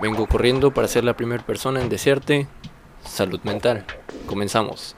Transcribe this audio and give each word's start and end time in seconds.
Vengo 0.00 0.26
corriendo 0.26 0.72
para 0.72 0.88
ser 0.88 1.04
la 1.04 1.16
primera 1.16 1.44
persona 1.44 1.80
en 1.80 1.88
desearte 1.88 2.46
salud 3.02 3.40
mental. 3.44 3.86
Comenzamos. 4.26 4.94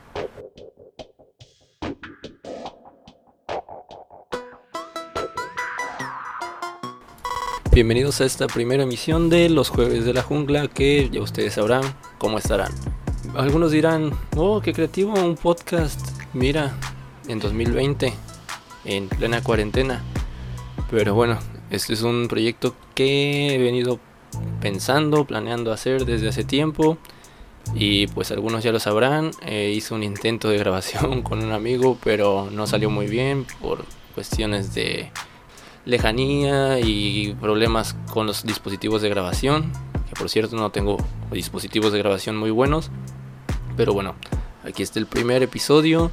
Bienvenidos 7.70 8.20
a 8.20 8.24
esta 8.24 8.48
primera 8.48 8.82
emisión 8.82 9.30
de 9.30 9.48
Los 9.48 9.68
Jueves 9.68 10.04
de 10.04 10.12
la 10.12 10.22
Jungla 10.22 10.66
que 10.66 11.08
ya 11.10 11.20
ustedes 11.22 11.54
sabrán 11.54 11.82
cómo 12.18 12.38
estarán. 12.38 12.72
Algunos 13.36 13.70
dirán, 13.70 14.10
oh, 14.36 14.60
qué 14.60 14.72
creativo, 14.72 15.14
un 15.14 15.36
podcast. 15.36 16.00
Mira, 16.32 16.76
en 17.28 17.38
2020, 17.38 18.12
en 18.84 19.08
plena 19.08 19.44
cuarentena. 19.44 20.02
Pero 20.90 21.14
bueno, 21.14 21.38
este 21.70 21.92
es 21.92 22.02
un 22.02 22.26
proyecto 22.26 22.74
que 22.96 23.54
he 23.54 23.58
venido 23.58 24.00
pensando, 24.60 25.24
planeando 25.24 25.72
hacer 25.72 26.04
desde 26.04 26.28
hace 26.28 26.44
tiempo. 26.44 26.98
Y 27.74 28.06
pues 28.08 28.30
algunos 28.30 28.64
ya 28.64 28.72
lo 28.72 28.80
sabrán, 28.80 29.30
eh, 29.42 29.72
hice 29.74 29.92
un 29.94 30.02
intento 30.02 30.48
de 30.48 30.58
grabación 30.58 31.22
con 31.22 31.44
un 31.44 31.52
amigo, 31.52 31.98
pero 32.02 32.48
no 32.50 32.66
salió 32.66 32.88
muy 32.88 33.06
bien 33.06 33.46
por 33.60 33.84
cuestiones 34.14 34.74
de 34.74 35.10
lejanía 35.84 36.80
y 36.80 37.34
problemas 37.40 37.94
con 38.10 38.26
los 38.26 38.44
dispositivos 38.44 39.02
de 39.02 39.10
grabación. 39.10 39.72
Que 40.08 40.14
por 40.18 40.30
cierto 40.30 40.56
no 40.56 40.70
tengo 40.70 40.96
dispositivos 41.30 41.92
de 41.92 41.98
grabación 41.98 42.36
muy 42.36 42.50
buenos. 42.50 42.90
Pero 43.76 43.92
bueno, 43.92 44.14
aquí 44.64 44.82
está 44.82 44.98
el 44.98 45.06
primer 45.06 45.42
episodio 45.42 46.10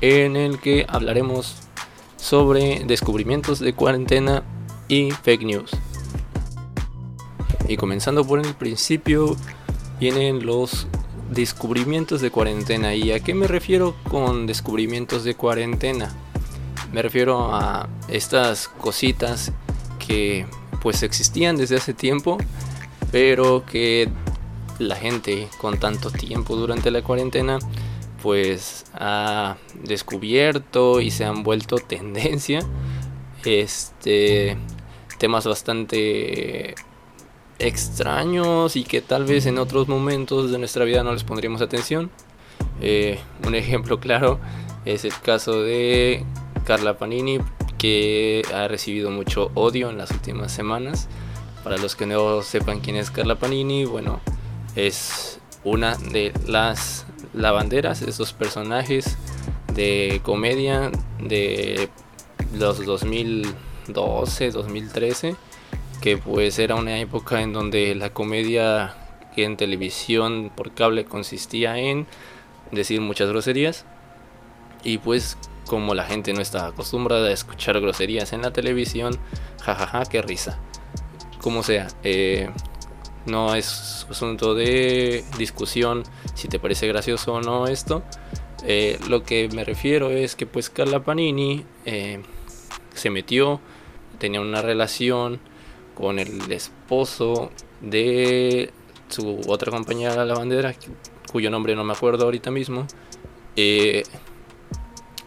en 0.00 0.36
el 0.36 0.58
que 0.58 0.86
hablaremos 0.88 1.56
sobre 2.16 2.82
descubrimientos 2.84 3.60
de 3.60 3.74
cuarentena 3.74 4.42
y 4.88 5.10
fake 5.10 5.44
news. 5.44 5.70
Y 7.68 7.76
comenzando 7.76 8.26
por 8.26 8.38
el 8.44 8.54
principio, 8.54 9.36
vienen 9.98 10.44
los 10.46 10.86
descubrimientos 11.30 12.20
de 12.20 12.30
cuarentena. 12.30 12.94
¿Y 12.94 13.12
a 13.12 13.20
qué 13.20 13.34
me 13.34 13.46
refiero 13.46 13.96
con 14.10 14.46
descubrimientos 14.46 15.24
de 15.24 15.34
cuarentena? 15.34 16.14
Me 16.92 17.02
refiero 17.02 17.54
a 17.54 17.88
estas 18.08 18.68
cositas 18.68 19.52
que 20.06 20.46
pues 20.80 21.02
existían 21.02 21.56
desde 21.56 21.76
hace 21.76 21.94
tiempo, 21.94 22.38
pero 23.10 23.64
que 23.66 24.08
la 24.78 24.96
gente 24.96 25.48
con 25.58 25.78
tanto 25.78 26.10
tiempo 26.10 26.54
durante 26.54 26.90
la 26.90 27.02
cuarentena 27.02 27.58
pues 28.22 28.84
ha 28.94 29.56
descubierto 29.82 31.00
y 31.00 31.10
se 31.10 31.24
han 31.24 31.42
vuelto 31.42 31.76
tendencia. 31.76 32.60
Este 33.44 34.56
temas 35.18 35.46
bastante 35.46 36.74
extraños 37.58 38.76
y 38.76 38.84
que 38.84 39.00
tal 39.00 39.24
vez 39.24 39.46
en 39.46 39.58
otros 39.58 39.88
momentos 39.88 40.50
de 40.50 40.58
nuestra 40.58 40.84
vida 40.84 41.02
no 41.02 41.12
les 41.12 41.24
pondríamos 41.24 41.62
atención. 41.62 42.10
Eh, 42.80 43.18
un 43.46 43.54
ejemplo 43.54 44.00
claro 44.00 44.38
es 44.84 45.04
el 45.04 45.18
caso 45.20 45.62
de 45.62 46.24
Carla 46.64 46.98
Panini, 46.98 47.38
que 47.78 48.42
ha 48.54 48.68
recibido 48.68 49.10
mucho 49.10 49.50
odio 49.54 49.90
en 49.90 49.98
las 49.98 50.10
últimas 50.10 50.52
semanas. 50.52 51.08
Para 51.64 51.78
los 51.78 51.96
que 51.96 52.06
no 52.06 52.42
sepan 52.42 52.80
quién 52.80 52.96
es 52.96 53.10
Carla 53.10 53.34
Panini, 53.34 53.84
bueno, 53.84 54.20
es 54.76 55.40
una 55.64 55.96
de 55.96 56.32
las 56.46 57.06
lavanderas, 57.34 58.02
esos 58.02 58.32
personajes 58.32 59.16
de 59.74 60.20
comedia 60.22 60.92
de 61.20 61.90
los 62.56 62.84
2012, 62.84 64.50
2013, 64.52 65.36
que 66.00 66.16
pues 66.16 66.58
era 66.58 66.74
una 66.74 66.98
época 66.98 67.42
en 67.42 67.52
donde 67.52 67.94
la 67.94 68.10
comedia 68.10 68.94
en 69.36 69.56
televisión 69.56 70.50
por 70.54 70.72
cable 70.72 71.04
consistía 71.04 71.78
en 71.78 72.06
decir 72.70 73.00
muchas 73.00 73.28
groserías 73.28 73.84
y 74.82 74.98
pues 74.98 75.36
como 75.66 75.94
la 75.94 76.04
gente 76.04 76.32
no 76.32 76.40
está 76.40 76.68
acostumbrada 76.68 77.28
a 77.28 77.32
escuchar 77.32 77.80
groserías 77.80 78.32
en 78.32 78.42
la 78.42 78.52
televisión, 78.52 79.18
jajaja, 79.62 80.04
qué 80.04 80.22
risa. 80.22 80.58
Como 81.40 81.62
sea, 81.62 81.88
eh, 82.04 82.48
no 83.26 83.54
es 83.54 84.06
asunto 84.08 84.54
de 84.54 85.24
discusión 85.38 86.04
si 86.34 86.46
te 86.48 86.60
parece 86.60 86.86
gracioso 86.86 87.34
o 87.34 87.40
no 87.40 87.66
esto. 87.66 88.04
Eh, 88.64 88.98
lo 89.08 89.24
que 89.24 89.48
me 89.52 89.64
refiero 89.64 90.10
es 90.10 90.36
que 90.36 90.46
pues 90.46 90.70
Carla 90.70 91.02
Panini 91.02 91.64
eh, 91.84 92.22
se 92.94 93.10
metió, 93.10 93.60
tenía 94.18 94.40
una 94.40 94.62
relación 94.62 95.40
con 95.96 96.18
el 96.18 96.52
esposo 96.52 97.50
de 97.80 98.70
su 99.08 99.40
otra 99.48 99.72
compañera 99.72 100.24
la 100.24 100.34
bandera, 100.34 100.74
cuyo 101.32 101.50
nombre 101.50 101.74
no 101.74 101.84
me 101.84 101.94
acuerdo 101.94 102.24
ahorita 102.24 102.50
mismo. 102.50 102.86
Eh, 103.56 104.04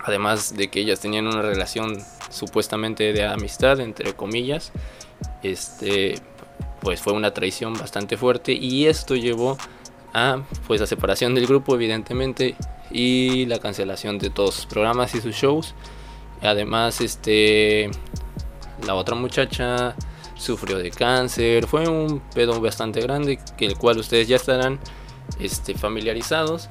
además 0.04 0.56
de 0.56 0.70
que 0.70 0.80
ellas 0.80 1.00
tenían 1.00 1.28
una 1.28 1.42
relación 1.42 1.98
supuestamente 2.30 3.12
de 3.12 3.26
amistad, 3.26 3.80
entre 3.80 4.14
comillas, 4.14 4.72
este, 5.42 6.16
pues 6.82 7.02
fue 7.02 7.14
una 7.14 7.34
traición 7.34 7.74
bastante 7.74 8.16
fuerte 8.16 8.54
y 8.54 8.86
esto 8.86 9.16
llevó 9.16 9.58
a 10.14 10.44
pues 10.68 10.80
la 10.80 10.88
separación 10.88 11.36
del 11.36 11.48
grupo 11.48 11.76
evidentemente 11.76 12.56
y 12.92 13.46
la 13.46 13.60
cancelación 13.60 14.18
de 14.20 14.30
todos 14.30 14.56
sus 14.56 14.66
programas 14.68 15.16
y 15.16 15.22
sus 15.22 15.36
shows. 15.36 15.74
Además, 16.42 17.02
este 17.02 17.90
la 18.86 18.96
otra 18.96 19.16
muchacha 19.16 19.96
sufrió 20.40 20.78
de 20.78 20.90
cáncer, 20.90 21.68
fue 21.68 21.88
un 21.88 22.22
pedo 22.34 22.60
bastante 22.62 23.02
grande 23.02 23.40
que 23.58 23.66
el 23.66 23.78
cual 23.78 24.00
ustedes 24.00 24.28
ya 24.28 24.38
estarán 24.38 24.80
este, 25.40 25.76
familiarizados. 25.76 26.68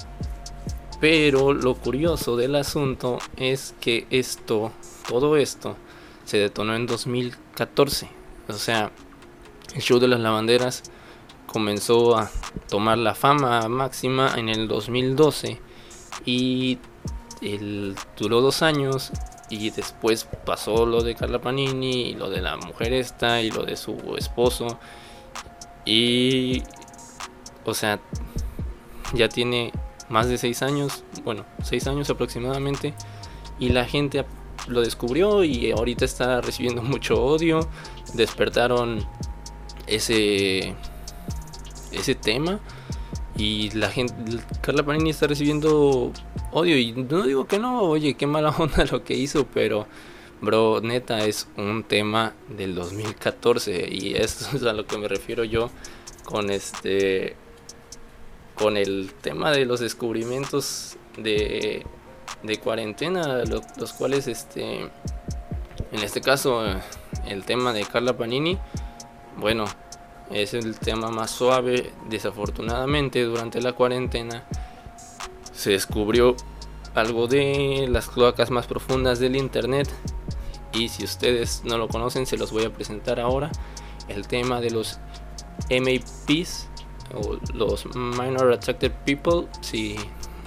Pero 0.99 1.53
lo 1.53 1.75
curioso 1.75 2.35
del 2.35 2.55
asunto 2.55 3.19
es 3.37 3.73
que 3.79 4.05
esto, 4.09 4.71
todo 5.07 5.37
esto, 5.37 5.77
se 6.25 6.37
detonó 6.37 6.75
en 6.75 6.87
2014. 6.87 8.09
O 8.49 8.53
sea, 8.53 8.91
el 9.73 9.81
show 9.81 9.99
de 9.99 10.09
las 10.09 10.19
lavanderas 10.19 10.83
comenzó 11.45 12.17
a 12.17 12.29
tomar 12.67 12.97
la 12.97 13.15
fama 13.15 13.67
máxima 13.69 14.33
en 14.35 14.49
el 14.49 14.67
2012 14.67 15.59
y 16.25 16.79
duró 18.17 18.41
dos 18.41 18.61
años 18.61 19.11
y 19.49 19.69
después 19.71 20.27
pasó 20.45 20.85
lo 20.85 21.01
de 21.01 21.15
Carla 21.15 21.39
Panini 21.41 22.09
y 22.09 22.13
lo 22.13 22.29
de 22.29 22.41
la 22.41 22.57
mujer 22.57 22.93
esta 22.93 23.41
y 23.41 23.51
lo 23.51 23.63
de 23.63 23.75
su 23.75 24.15
esposo. 24.17 24.79
Y 25.85 26.63
o 27.65 27.73
sea 27.73 27.99
ya 29.13 29.27
tiene 29.27 29.71
más 30.07 30.27
de 30.27 30.37
seis 30.37 30.61
años 30.61 31.03
bueno 31.23 31.45
seis 31.63 31.87
años 31.87 32.09
aproximadamente 32.09 32.93
y 33.57 33.69
la 33.69 33.85
gente 33.85 34.25
lo 34.67 34.81
descubrió 34.81 35.43
y 35.43 35.71
ahorita 35.71 36.05
está 36.05 36.41
recibiendo 36.41 36.81
mucho 36.83 37.21
odio. 37.23 37.67
Despertaron 38.13 39.05
ese 39.87 40.75
ese 41.91 42.15
tema 42.15 42.59
y 43.39 43.71
la 43.71 43.89
gente 43.89 44.13
Carla 44.59 44.83
Panini 44.83 45.11
está 45.11 45.25
recibiendo 45.25 46.11
odio 46.51 46.77
y 46.77 46.91
no 46.91 47.23
digo 47.23 47.47
que 47.47 47.57
no, 47.57 47.83
oye, 47.83 48.15
qué 48.15 48.27
mala 48.27 48.49
onda 48.57 48.85
lo 48.91 49.03
que 49.03 49.13
hizo, 49.13 49.47
pero 49.47 49.87
bro, 50.41 50.81
neta 50.81 51.25
es 51.25 51.47
un 51.55 51.83
tema 51.83 52.33
del 52.49 52.75
2014 52.75 53.87
y 53.89 54.15
esto 54.15 54.57
es 54.57 54.63
a 54.63 54.73
lo 54.73 54.85
que 54.85 54.97
me 54.97 55.07
refiero 55.07 55.45
yo 55.45 55.69
con 56.25 56.49
este 56.49 57.37
con 58.55 58.75
el 58.75 59.13
tema 59.21 59.51
de 59.51 59.65
los 59.65 59.79
descubrimientos 59.79 60.97
de, 61.17 61.85
de 62.43 62.57
cuarentena, 62.57 63.43
los 63.45 63.93
cuales 63.93 64.27
este 64.27 64.81
en 64.81 66.03
este 66.03 66.19
caso 66.19 66.61
el 67.25 67.45
tema 67.45 67.71
de 67.71 67.85
Carla 67.85 68.17
Panini, 68.17 68.57
bueno, 69.37 69.65
es 70.31 70.53
el 70.53 70.77
tema 70.79 71.09
más 71.09 71.31
suave. 71.31 71.91
Desafortunadamente, 72.09 73.23
durante 73.23 73.61
la 73.61 73.73
cuarentena 73.73 74.45
se 75.53 75.71
descubrió 75.71 76.35
algo 76.95 77.27
de 77.27 77.87
las 77.89 78.09
cloacas 78.09 78.51
más 78.51 78.67
profundas 78.67 79.19
del 79.19 79.35
internet. 79.35 79.89
Y 80.73 80.89
si 80.89 81.03
ustedes 81.03 81.63
no 81.65 81.77
lo 81.77 81.87
conocen, 81.87 82.25
se 82.25 82.37
los 82.37 82.51
voy 82.51 82.65
a 82.65 82.73
presentar 82.73 83.19
ahora. 83.19 83.51
El 84.07 84.27
tema 84.27 84.61
de 84.61 84.71
los 84.71 84.99
MAPs 85.69 86.67
o 87.13 87.37
los 87.53 87.85
Minor 87.95 88.53
Attracted 88.53 88.91
People, 89.05 89.47
si, 89.61 89.95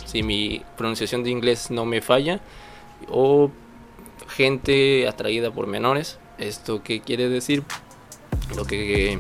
si 0.05 0.23
mi 0.23 0.63
pronunciación 0.77 1.23
de 1.25 1.31
inglés 1.31 1.71
no 1.71 1.85
me 1.85 2.01
falla, 2.01 2.41
o 3.09 3.51
gente 4.29 5.09
atraída 5.09 5.51
por 5.51 5.67
menores. 5.67 6.19
¿Esto 6.39 6.83
qué 6.83 7.01
quiere 7.01 7.29
decir? 7.29 7.65
Lo 8.57 8.65
que 8.65 9.19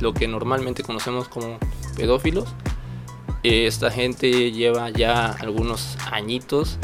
lo 0.00 0.14
que 0.14 0.28
normalmente 0.28 0.82
conocemos 0.82 1.28
como 1.28 1.58
pedófilos. 1.96 2.48
Esta 3.42 3.90
gente 3.90 4.52
lleva 4.52 4.90
ya 4.90 5.32
algunos 5.32 5.96
añitos. 6.10 6.78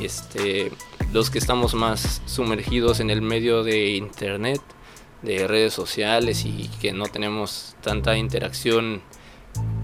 Este, 0.00 0.72
los 1.12 1.30
que 1.30 1.38
estamos 1.38 1.74
más 1.74 2.22
sumergidos 2.26 3.00
en 3.00 3.10
el 3.10 3.22
medio 3.22 3.62
de 3.62 3.90
internet, 3.90 4.60
de 5.22 5.46
redes 5.46 5.74
sociales 5.74 6.44
y 6.44 6.70
que 6.80 6.92
no 6.92 7.06
tenemos 7.06 7.76
tanta 7.82 8.16
interacción 8.16 9.02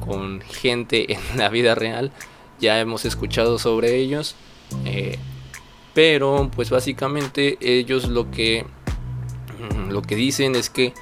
con 0.04 0.40
gente 0.40 1.12
en 1.12 1.20
la 1.36 1.48
vida 1.48 1.74
real, 1.74 2.12
ya 2.60 2.80
hemos 2.80 3.04
escuchado 3.04 3.58
sobre 3.58 3.96
ellos. 3.96 4.34
Eh, 4.84 5.18
pero 5.94 6.50
pues 6.54 6.70
básicamente 6.70 7.56
ellos 7.60 8.08
lo 8.08 8.30
que 8.30 8.66
mm, 9.58 9.90
lo 9.90 10.02
que 10.02 10.16
dicen 10.16 10.54
es 10.54 10.68
que 10.68 10.92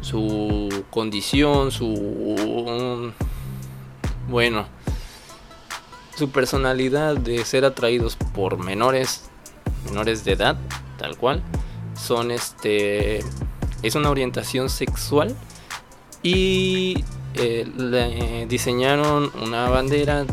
su 0.00 0.84
condición, 0.90 1.70
su 1.70 3.12
bueno, 4.28 4.66
su 6.16 6.30
personalidad 6.30 7.16
de 7.16 7.44
ser 7.44 7.64
atraídos 7.64 8.16
por 8.34 8.58
menores 8.58 9.24
menores 9.86 10.24
de 10.24 10.32
edad, 10.32 10.56
tal 10.98 11.16
cual, 11.16 11.42
son 11.96 12.30
este 12.30 13.20
es 13.82 13.94
una 13.94 14.10
orientación 14.10 14.68
sexual 14.68 15.34
y 16.22 17.04
eh, 17.34 18.46
diseñaron 18.48 19.30
una 19.42 19.68
bandera 19.68 20.24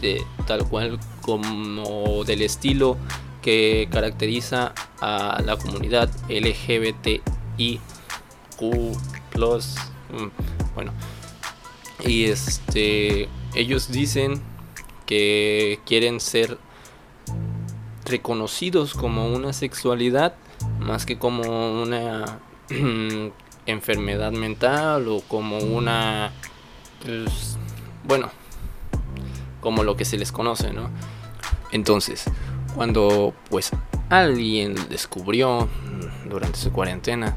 de 0.00 0.22
tal 0.46 0.68
cual 0.68 0.98
como 1.22 2.24
del 2.24 2.42
estilo 2.42 2.96
que 3.40 3.88
caracteriza 3.90 4.74
a 5.00 5.40
la 5.44 5.56
comunidad 5.56 6.10
LGBTIQ+. 8.62 9.38
Mm, 10.12 10.74
bueno, 10.74 10.92
y 12.04 12.24
este 12.24 13.28
ellos 13.54 13.90
dicen 13.90 14.40
que 15.06 15.80
quieren 15.86 16.20
ser 16.20 16.58
reconocidos 18.04 18.94
como 18.94 19.28
una 19.32 19.52
sexualidad 19.52 20.34
más 20.80 21.06
que 21.06 21.18
como 21.18 21.82
una 21.82 22.40
enfermedad 23.66 24.32
mental 24.32 25.08
o 25.08 25.20
como 25.20 25.58
una 25.58 26.32
pues, 27.04 27.56
bueno 28.04 28.30
como 29.60 29.84
lo 29.84 29.96
que 29.96 30.04
se 30.04 30.18
les 30.18 30.32
conoce 30.32 30.72
no 30.72 30.90
entonces 31.70 32.24
cuando 32.74 33.34
pues 33.50 33.70
alguien 34.08 34.74
descubrió 34.88 35.68
durante 36.28 36.58
su 36.58 36.72
cuarentena 36.72 37.36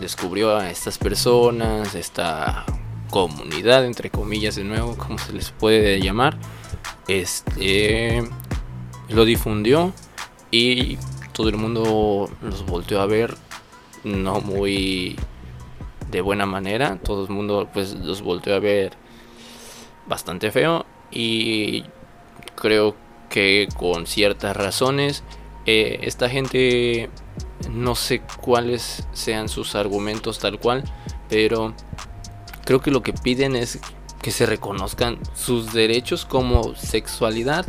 descubrió 0.00 0.56
a 0.56 0.70
estas 0.70 0.98
personas 0.98 1.94
esta 1.94 2.64
comunidad 3.10 3.84
entre 3.84 4.10
comillas 4.10 4.56
de 4.56 4.64
nuevo 4.64 4.96
como 4.96 5.18
se 5.18 5.32
les 5.32 5.50
puede 5.50 6.00
llamar 6.00 6.36
este 7.08 8.22
lo 9.08 9.24
difundió 9.24 9.92
y 10.50 10.96
todo 11.32 11.48
el 11.48 11.56
mundo 11.56 12.30
los 12.42 12.66
volteó 12.66 13.00
a 13.00 13.06
ver 13.06 13.36
no 14.04 14.40
muy 14.40 15.16
de 16.10 16.20
buena 16.20 16.46
manera. 16.46 16.98
Todo 17.02 17.24
el 17.24 17.30
mundo 17.30 17.68
pues 17.72 17.94
los 17.94 18.22
volteó 18.22 18.54
a 18.54 18.58
ver 18.58 18.92
bastante 20.06 20.50
feo 20.50 20.86
y 21.10 21.84
creo 22.56 22.96
que 23.28 23.68
con 23.76 24.06
ciertas 24.06 24.56
razones 24.56 25.22
eh, 25.66 26.00
esta 26.02 26.28
gente 26.28 27.10
no 27.68 27.94
sé 27.94 28.22
cuáles 28.40 29.06
sean 29.12 29.48
sus 29.48 29.74
argumentos 29.74 30.38
tal 30.38 30.58
cual, 30.58 30.84
pero 31.28 31.74
creo 32.64 32.80
que 32.80 32.90
lo 32.90 33.02
que 33.02 33.12
piden 33.12 33.56
es 33.56 33.80
que 34.22 34.30
se 34.30 34.46
reconozcan 34.46 35.18
sus 35.34 35.72
derechos 35.72 36.24
como 36.24 36.74
sexualidad, 36.74 37.66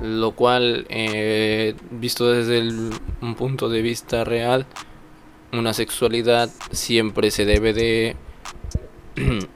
lo 0.00 0.32
cual 0.32 0.86
eh, 0.88 1.74
visto 1.90 2.30
desde 2.30 2.60
un 3.20 3.34
punto 3.34 3.68
de 3.68 3.82
vista 3.82 4.24
real 4.24 4.66
una 5.52 5.74
sexualidad 5.74 6.48
siempre 6.70 7.30
se 7.30 7.44
debe 7.44 7.72
de 7.72 8.16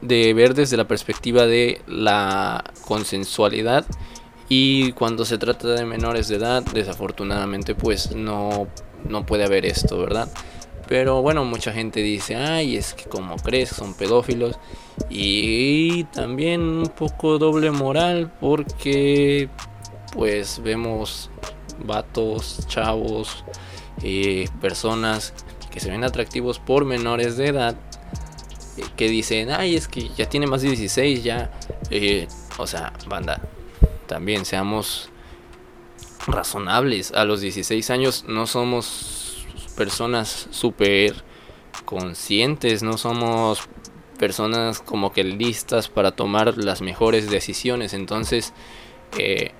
de 0.00 0.34
ver 0.34 0.54
desde 0.54 0.76
la 0.76 0.88
perspectiva 0.88 1.46
de 1.46 1.82
la 1.86 2.64
consensualidad 2.86 3.84
y 4.48 4.92
cuando 4.92 5.24
se 5.24 5.38
trata 5.38 5.68
de 5.68 5.84
menores 5.84 6.28
de 6.28 6.36
edad 6.36 6.62
desafortunadamente 6.72 7.74
pues 7.74 8.14
no 8.14 8.68
no 9.08 9.26
puede 9.26 9.44
haber 9.44 9.66
esto 9.66 9.98
verdad 9.98 10.28
pero 10.88 11.22
bueno 11.22 11.44
mucha 11.44 11.72
gente 11.72 12.00
dice 12.00 12.36
ay 12.36 12.76
es 12.76 12.94
que 12.94 13.04
como 13.04 13.36
crees 13.36 13.70
son 13.70 13.94
pedófilos 13.94 14.58
y 15.10 16.04
también 16.04 16.62
un 16.62 16.88
poco 16.88 17.38
doble 17.38 17.70
moral 17.70 18.32
porque 18.40 19.48
pues 20.14 20.60
vemos 20.62 21.30
vatos 21.84 22.66
chavos 22.66 23.44
personas 24.60 25.34
que 25.70 25.80
se 25.80 25.90
ven 25.90 26.04
atractivos 26.04 26.58
por 26.58 26.84
menores 26.84 27.36
de 27.36 27.48
edad 27.48 27.76
eh, 28.76 28.82
que 28.96 29.08
dicen, 29.08 29.50
ay, 29.50 29.76
es 29.76 29.88
que 29.88 30.08
ya 30.16 30.28
tiene 30.28 30.46
más 30.46 30.62
de 30.62 30.68
16, 30.68 31.24
ya. 31.24 31.50
Eh, 31.90 32.28
o 32.58 32.66
sea, 32.66 32.92
banda, 33.08 33.40
también 34.08 34.44
seamos 34.44 35.10
razonables. 36.26 37.12
A 37.12 37.24
los 37.24 37.40
16 37.40 37.90
años 37.90 38.24
no 38.26 38.48
somos 38.48 39.46
personas 39.76 40.48
súper 40.50 41.22
conscientes, 41.84 42.82
no 42.82 42.98
somos 42.98 43.68
personas 44.18 44.80
como 44.80 45.12
que 45.12 45.22
listas 45.22 45.88
para 45.88 46.10
tomar 46.10 46.58
las 46.58 46.82
mejores 46.82 47.30
decisiones. 47.30 47.94
Entonces, 47.94 48.52
eh, 49.16 49.52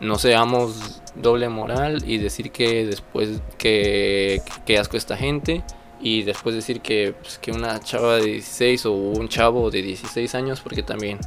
no 0.00 0.18
seamos 0.18 1.00
doble 1.14 1.48
moral 1.48 2.02
y 2.06 2.18
decir 2.18 2.50
que 2.50 2.84
después 2.84 3.40
que, 3.56 4.42
asco 4.78 4.96
esta 4.96 5.16
gente 5.16 5.62
y 6.00 6.24
después 6.24 6.54
decir 6.56 6.80
que, 6.80 7.14
pues, 7.18 7.38
que 7.38 7.52
una 7.52 7.78
chava 7.78 8.16
de 8.16 8.26
16 8.26 8.86
o 8.86 8.92
un 8.92 9.28
chavo 9.28 9.70
de 9.70 9.82
16 9.82 10.34
años, 10.34 10.60
porque 10.60 10.82
también 10.82 11.20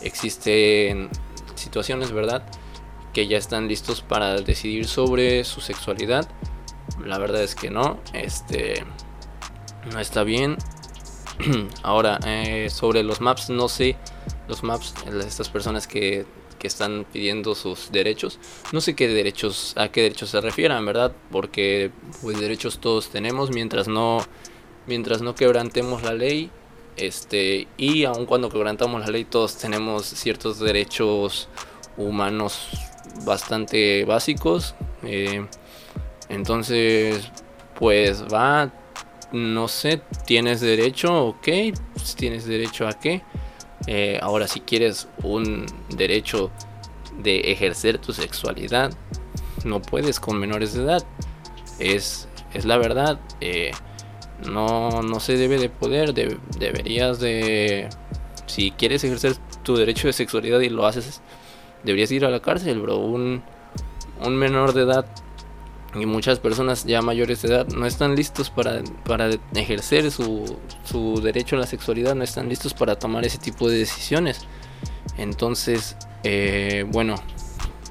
existen 0.00 1.10
situaciones, 1.62 2.12
¿verdad? 2.12 2.44
Que 3.12 3.26
ya 3.26 3.38
están 3.38 3.68
listos 3.68 4.02
para 4.02 4.36
decidir 4.36 4.86
sobre 4.86 5.44
su 5.44 5.60
sexualidad. 5.60 6.28
La 7.04 7.18
verdad 7.18 7.42
es 7.42 7.54
que 7.54 7.70
no, 7.70 8.00
este 8.12 8.84
no 9.92 10.00
está 10.00 10.24
bien. 10.24 10.56
Ahora, 11.82 12.18
eh, 12.26 12.68
sobre 12.70 13.02
los 13.02 13.20
maps, 13.20 13.50
no 13.50 13.68
sé, 13.68 13.96
los 14.48 14.62
maps, 14.62 14.94
estas 15.06 15.48
personas 15.48 15.86
que 15.86 16.26
que 16.62 16.68
están 16.68 17.04
pidiendo 17.12 17.56
sus 17.56 17.90
derechos. 17.90 18.38
No 18.70 18.80
sé 18.80 18.94
qué 18.94 19.08
derechos, 19.08 19.74
a 19.76 19.88
qué 19.90 20.02
derechos 20.02 20.30
se 20.30 20.40
refieran, 20.40 20.86
¿verdad? 20.86 21.12
Porque 21.32 21.90
pues 22.22 22.38
derechos 22.38 22.78
todos 22.78 23.08
tenemos 23.10 23.50
mientras 23.50 23.88
no 23.88 24.24
mientras 24.86 25.22
no 25.22 25.34
quebrantemos 25.34 26.04
la 26.04 26.14
ley, 26.14 26.52
este 26.96 27.68
y 27.76 28.04
aun 28.04 28.26
cuando 28.26 28.50
quebrantamos 28.50 29.00
la 29.00 29.08
ley 29.08 29.24
todos 29.24 29.56
tenemos 29.56 30.04
ciertos 30.06 30.58
derechos 30.58 31.48
humanos 31.96 32.68
bastante 33.24 34.04
básicos. 34.04 34.74
Eh, 35.02 35.46
entonces, 36.28 37.30
pues 37.78 38.24
va, 38.32 38.72
no 39.32 39.68
sé, 39.68 40.02
tienes 40.26 40.60
derecho, 40.60 41.26
ok, 41.26 41.48
pues, 41.94 42.14
tienes 42.16 42.46
derecho 42.46 42.86
a 42.88 42.92
qué. 42.94 43.22
Eh, 43.86 44.18
ahora, 44.22 44.46
si 44.46 44.60
quieres 44.60 45.08
un 45.22 45.66
derecho 45.90 46.50
de 47.18 47.52
ejercer 47.52 47.98
tu 47.98 48.12
sexualidad, 48.12 48.92
no 49.64 49.82
puedes 49.82 50.20
con 50.20 50.38
menores 50.38 50.74
de 50.74 50.84
edad. 50.84 51.04
Es, 51.78 52.28
es 52.54 52.64
la 52.64 52.78
verdad. 52.78 53.20
Eh, 53.40 53.72
no, 54.48 55.02
no 55.02 55.20
se 55.20 55.36
debe 55.36 55.58
de 55.58 55.68
poder. 55.68 56.14
deberías 56.14 57.20
de... 57.20 57.88
Si 58.46 58.70
quieres 58.72 59.02
ejercer 59.04 59.34
tu 59.62 59.76
derecho 59.76 60.08
de 60.08 60.12
sexualidad 60.12 60.60
y 60.60 60.68
lo 60.68 60.86
haces, 60.86 61.22
deberías 61.84 62.10
ir 62.12 62.24
a 62.24 62.30
la 62.30 62.40
cárcel, 62.40 62.80
bro. 62.80 62.98
Un, 62.98 63.42
un 64.20 64.36
menor 64.36 64.72
de 64.74 64.82
edad 64.82 65.06
y 65.94 66.06
muchas 66.06 66.38
personas 66.38 66.84
ya 66.84 67.02
mayores 67.02 67.42
de 67.42 67.48
edad 67.48 67.68
no 67.68 67.86
están 67.86 68.16
listos 68.16 68.50
para, 68.50 68.82
para 69.04 69.30
ejercer 69.54 70.10
su, 70.10 70.56
su, 70.84 71.20
derecho 71.20 71.56
a 71.56 71.60
la 71.60 71.66
sexualidad, 71.66 72.14
no 72.14 72.24
están 72.24 72.48
listos 72.48 72.72
para 72.72 72.98
tomar 72.98 73.24
ese 73.24 73.38
tipo 73.38 73.68
de 73.68 73.78
decisiones. 73.78 74.46
Entonces, 75.18 75.96
eh, 76.24 76.84
bueno, 76.88 77.16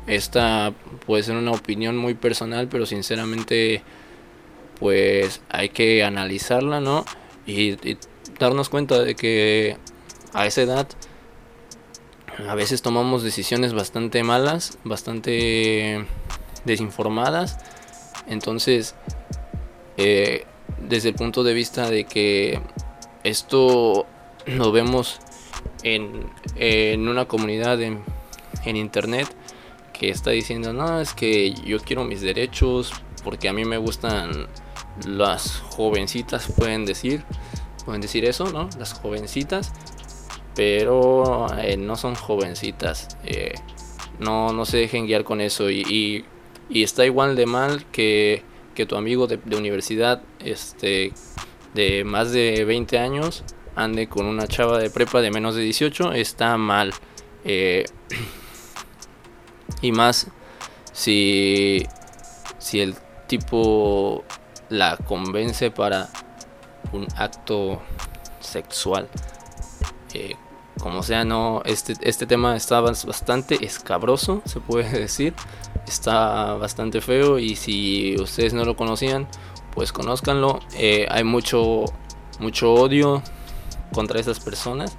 esta 0.07 0.73
puede 1.05 1.23
ser 1.23 1.35
una 1.35 1.51
opinión 1.51 1.97
muy 1.97 2.15
personal, 2.15 2.67
pero 2.67 2.85
sinceramente, 2.85 3.83
pues 4.81 5.41
hay 5.47 5.69
que 5.69 6.03
analizarla, 6.03 6.81
¿no? 6.81 7.05
Y, 7.47 7.77
darnos 8.37 8.67
cuenta 8.67 8.99
de 8.99 9.15
que 9.15 9.77
a 10.33 10.47
esa 10.47 10.63
edad 10.63 10.87
a 12.49 12.55
veces 12.55 12.81
tomamos 12.81 13.23
decisiones 13.23 13.71
bastante 13.71 14.23
malas, 14.23 14.79
bastante 14.83 16.05
desinformadas 16.65 17.59
entonces, 18.27 18.95
eh, 19.97 20.45
desde 20.79 21.09
el 21.09 21.15
punto 21.15 21.43
de 21.43 21.53
vista 21.53 21.89
de 21.89 22.05
que 22.05 22.61
esto 23.23 24.05
lo 24.45 24.71
vemos 24.71 25.19
en, 25.83 26.29
una 27.07 27.25
comunidad 27.25 27.81
en, 27.81 28.03
internet 28.63 29.27
que 29.93 30.09
está 30.09 30.31
diciendo, 30.31 30.71
no, 30.73 31.01
es 31.01 31.13
que 31.13 31.53
yo 31.53 31.79
quiero 31.79 32.03
mis 32.03 32.21
derechos 32.21 32.91
porque 33.23 33.49
a 33.49 33.53
mí 33.53 33.65
me 33.65 33.77
gustan 33.77 34.47
las 35.07 35.59
jovencitas 35.59 36.51
pueden 36.57 36.85
decir, 36.85 37.23
pueden 37.85 38.01
decir 38.01 38.25
eso, 38.25 38.51
¿no? 38.51 38.69
Las 38.77 38.93
jovencitas, 38.93 39.71
pero 40.55 41.47
eh, 41.57 41.77
no 41.77 41.95
son 41.95 42.15
jovencitas. 42.15 43.17
Eh, 43.23 43.53
no, 44.19 44.53
no 44.53 44.65
se 44.65 44.77
dejen 44.77 45.07
guiar 45.07 45.23
con 45.23 45.41
eso 45.41 45.69
y, 45.69 46.25
está 46.69 47.05
igual 47.05 47.35
de 47.35 47.45
mal 47.45 47.85
que, 47.91 48.43
que 48.75 48.85
tu 48.85 48.95
amigo 48.95 49.27
de, 49.27 49.37
de, 49.37 49.57
universidad 49.57 50.21
este, 50.39 51.11
de 51.73 52.03
más 52.03 52.31
de 52.31 52.63
20 52.63 52.97
años 52.97 53.43
ande 53.75 54.07
con 54.07 54.25
una 54.25 54.47
chava 54.47 54.79
de 54.79 54.89
prepa 54.89 55.21
de 55.21 55.31
menos 55.31 55.55
de 55.55 55.61
18, 55.61 56.13
está 56.13 56.57
mal. 56.57 56.93
Eh, 57.43 57.85
y 59.81 59.91
más 59.91 60.27
si, 60.91 61.85
si 62.59 62.81
el 62.81 62.95
tipo 63.27 64.23
la 64.71 64.95
convence 64.95 65.69
para 65.69 66.09
un 66.93 67.05
acto 67.17 67.81
sexual. 68.39 69.07
Eh, 70.13 70.35
como 70.79 71.03
sea, 71.03 71.25
no, 71.25 71.61
este, 71.65 71.93
este 72.01 72.25
tema 72.25 72.55
está 72.55 72.79
bastante 72.79 73.63
escabroso, 73.65 74.41
se 74.45 74.59
puede 74.59 74.89
decir. 74.99 75.33
Está 75.87 76.53
bastante 76.53 77.01
feo 77.01 77.37
y 77.37 77.55
si 77.55 78.15
ustedes 78.19 78.53
no 78.53 78.63
lo 78.63 78.75
conocían, 78.77 79.27
pues 79.75 79.91
conózcanlo. 79.91 80.59
Eh, 80.75 81.05
hay 81.09 81.25
mucho, 81.25 81.83
mucho 82.39 82.73
odio 82.73 83.21
contra 83.93 84.19
esas 84.19 84.39
personas. 84.39 84.97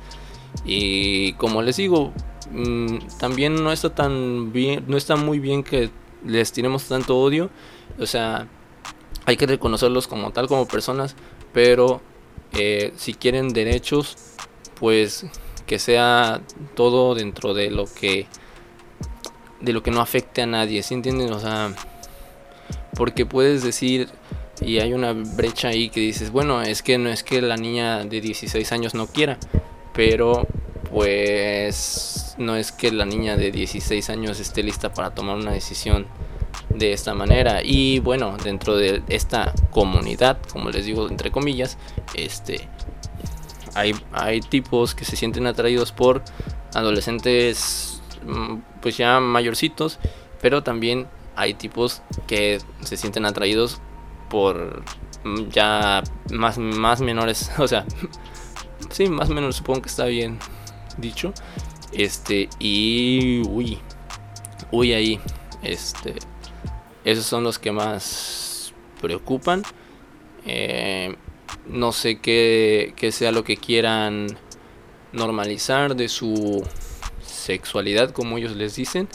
Y 0.67 1.33
como 1.35 1.63
les 1.63 1.79
digo, 1.79 2.13
mm, 2.51 2.99
también 3.19 3.65
no 3.65 3.73
está 3.73 3.95
tan 3.95 4.53
bien, 4.53 4.85
no 4.87 4.99
está 4.99 5.17
muy 5.17 5.39
bien 5.39 5.65
que 5.65 5.91
les 6.27 6.53
tenemos 6.53 6.85
tanto 6.85 7.19
odio. 7.19 7.49
O 7.99 8.07
sea, 8.07 8.49
hay 9.25 9.37
que 9.37 9.47
reconocerlos 9.47 10.09
como 10.09 10.31
tal, 10.31 10.49
como 10.49 10.67
personas, 10.67 11.15
pero 11.53 12.01
eh, 12.55 12.93
si 12.97 13.15
quieren 13.15 13.51
derechos, 13.51 14.17
pues 14.79 15.27
que 15.67 15.79
sea 15.79 16.43
todo 16.75 17.15
dentro 17.15 17.55
de 17.55 17.71
lo 17.71 17.87
que 17.87 18.27
de 19.61 19.73
lo 19.73 19.83
que 19.83 19.93
no 19.93 20.01
afecte 20.01 20.43
a 20.43 20.47
nadie, 20.47 20.83
¿sí 20.83 20.95
entienden? 20.95 21.33
O 21.33 21.39
sea, 21.39 21.73
porque 22.97 23.25
puedes 23.25 23.63
decir 23.63 24.09
y 24.61 24.81
hay 24.81 24.93
una 24.93 25.13
brecha 25.13 25.69
ahí 25.69 25.89
que 25.89 26.01
dices, 26.01 26.31
bueno, 26.31 26.63
es 26.63 26.83
que 26.83 26.99
no 26.99 27.09
es 27.09 27.23
que 27.23 27.41
la 27.41 27.57
niña 27.57 28.05
de 28.05 28.21
16 28.21 28.71
años 28.73 28.95
no 28.95 29.07
quiera, 29.07 29.39
pero 29.95 30.47
pues 30.91 32.35
no 32.39 32.57
es 32.57 32.73
que 32.73 32.93
la 32.93 33.05
niña 33.05 33.37
de 33.37 33.51
16 33.51 34.11
años 34.11 34.41
esté 34.41 34.63
lista 34.63 34.93
para 34.93 35.15
tomar 35.15 35.37
una 35.37 35.53
decisión 35.53 36.07
de 36.71 36.93
esta 36.93 37.15
manera 37.15 37.61
y 37.63 37.99
bueno 37.99 38.37
dentro 38.43 38.77
de 38.77 39.03
esta 39.09 39.53
comunidad 39.71 40.39
como 40.53 40.71
les 40.71 40.87
digo 40.87 41.09
entre 41.09 41.31
comillas 41.31 41.79
este 42.15 42.69
hay, 43.75 43.95
hay 44.13 44.41
tipos 44.41 44.95
que 44.95 45.05
se 45.05 45.17
sienten 45.17 45.47
atraídos 45.47 45.93
por 45.93 46.23
adolescentes 46.75 48.03
mm, 48.27 48.57
pues 48.81 48.97
ya 48.97 49.21
mayorcitos 49.21 49.99
pero 50.41 50.63
también 50.63 51.07
hay 51.37 51.55
tipos 51.55 52.03
que 52.27 52.61
se 52.81 52.97
sienten 52.97 53.25
atraídos 53.25 53.81
por 54.29 54.83
mm, 55.25 55.49
ya 55.51 56.03
más, 56.33 56.59
más 56.59 57.01
menores, 57.01 57.51
o 57.59 57.69
sea, 57.69 57.85
sí, 58.91 59.09
más 59.09 59.31
o 59.31 59.35
menos 59.35 59.57
supongo 59.57 59.83
que 59.83 59.89
está 59.89 60.07
bien 60.07 60.39
dicho. 60.99 61.33
Este, 61.93 62.49
y 62.59 63.43
uy, 63.49 63.79
uy 64.71 64.95
ahí, 64.95 65.21
este, 65.63 66.15
esos 67.05 67.25
son 67.25 67.45
los 67.45 67.59
que 67.59 67.73
más 67.73 68.73
preocupan. 69.01 69.63
Eh, 70.47 71.15
no 71.67 71.93
sé 71.93 72.21
qué, 72.21 72.95
sea 73.13 73.33
lo 73.33 73.45
que 73.45 73.57
quieran 73.57 74.39
normalizar 75.13 75.95
de 75.95 76.09
su 76.09 76.63
sexualidad, 77.25 78.11
como 78.11 78.39
ellos 78.39 78.57
les 78.57 78.77
dicen, 78.77 79.09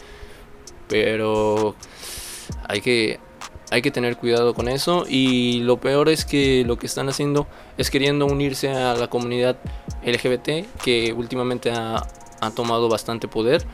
pero 0.88 1.76
hay 2.68 2.82
que 2.82 3.20
hay 3.70 3.82
que 3.82 3.92
tener 3.92 4.16
cuidado 4.16 4.54
con 4.54 4.70
eso 4.70 5.04
y 5.10 5.60
lo 5.60 5.82
peor 5.82 6.08
es 6.08 6.24
que 6.24 6.64
lo 6.66 6.78
que 6.78 6.86
están 6.86 7.10
haciendo 7.10 7.48
es 7.78 7.90
queriendo 7.90 8.26
unirse 8.26 8.70
a 8.70 8.96
la 8.96 9.10
comunidad 9.10 9.58
LGBT 10.06 10.66
que 10.82 11.12
últimamente 11.12 11.72
ha, 11.72 12.08
tomado 12.56 12.88
bastante 12.88 13.28
poder. 13.28 13.66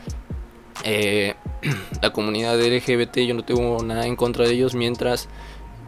Eh, 0.82 1.34
la 2.02 2.12
comunidad 2.12 2.60
LGBT 2.60 3.18
yo 3.18 3.34
no 3.34 3.44
tengo 3.44 3.82
nada 3.82 4.06
en 4.06 4.16
contra 4.16 4.46
de 4.46 4.52
ellos 4.54 4.74
mientras 4.74 5.28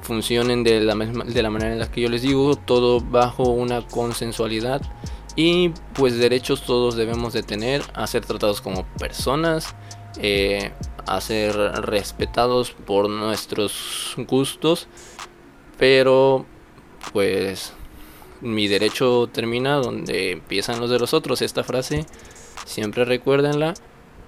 funcionen 0.02 0.62
de 0.62 0.80
la, 0.80 0.94
de 0.94 1.42
la 1.42 1.50
manera 1.50 1.72
en 1.72 1.78
la 1.78 1.90
que 1.90 2.02
yo 2.02 2.08
les 2.08 2.22
digo, 2.22 2.56
todo 2.56 3.00
bajo 3.00 3.44
una 3.44 3.86
consensualidad 3.86 4.82
y 5.34 5.70
pues 5.94 6.16
derechos 6.16 6.62
todos 6.62 6.96
debemos 6.96 7.32
de 7.32 7.42
tener, 7.42 7.82
a 7.94 8.06
ser 8.06 8.24
tratados 8.24 8.60
como 8.60 8.84
personas. 8.98 9.74
Eh, 10.18 10.72
a 11.06 11.20
ser 11.20 11.54
respetados 11.54 12.72
por 12.72 13.08
nuestros 13.08 14.14
gustos, 14.16 14.88
pero 15.78 16.44
pues 17.12 17.72
mi 18.40 18.66
derecho 18.66 19.28
termina 19.32 19.76
donde 19.76 20.32
empiezan 20.32 20.80
los 20.80 20.90
de 20.90 20.98
los 20.98 21.14
otros. 21.14 21.42
Esta 21.42 21.62
frase 21.62 22.04
siempre 22.64 23.04
recuérdenla, 23.04 23.74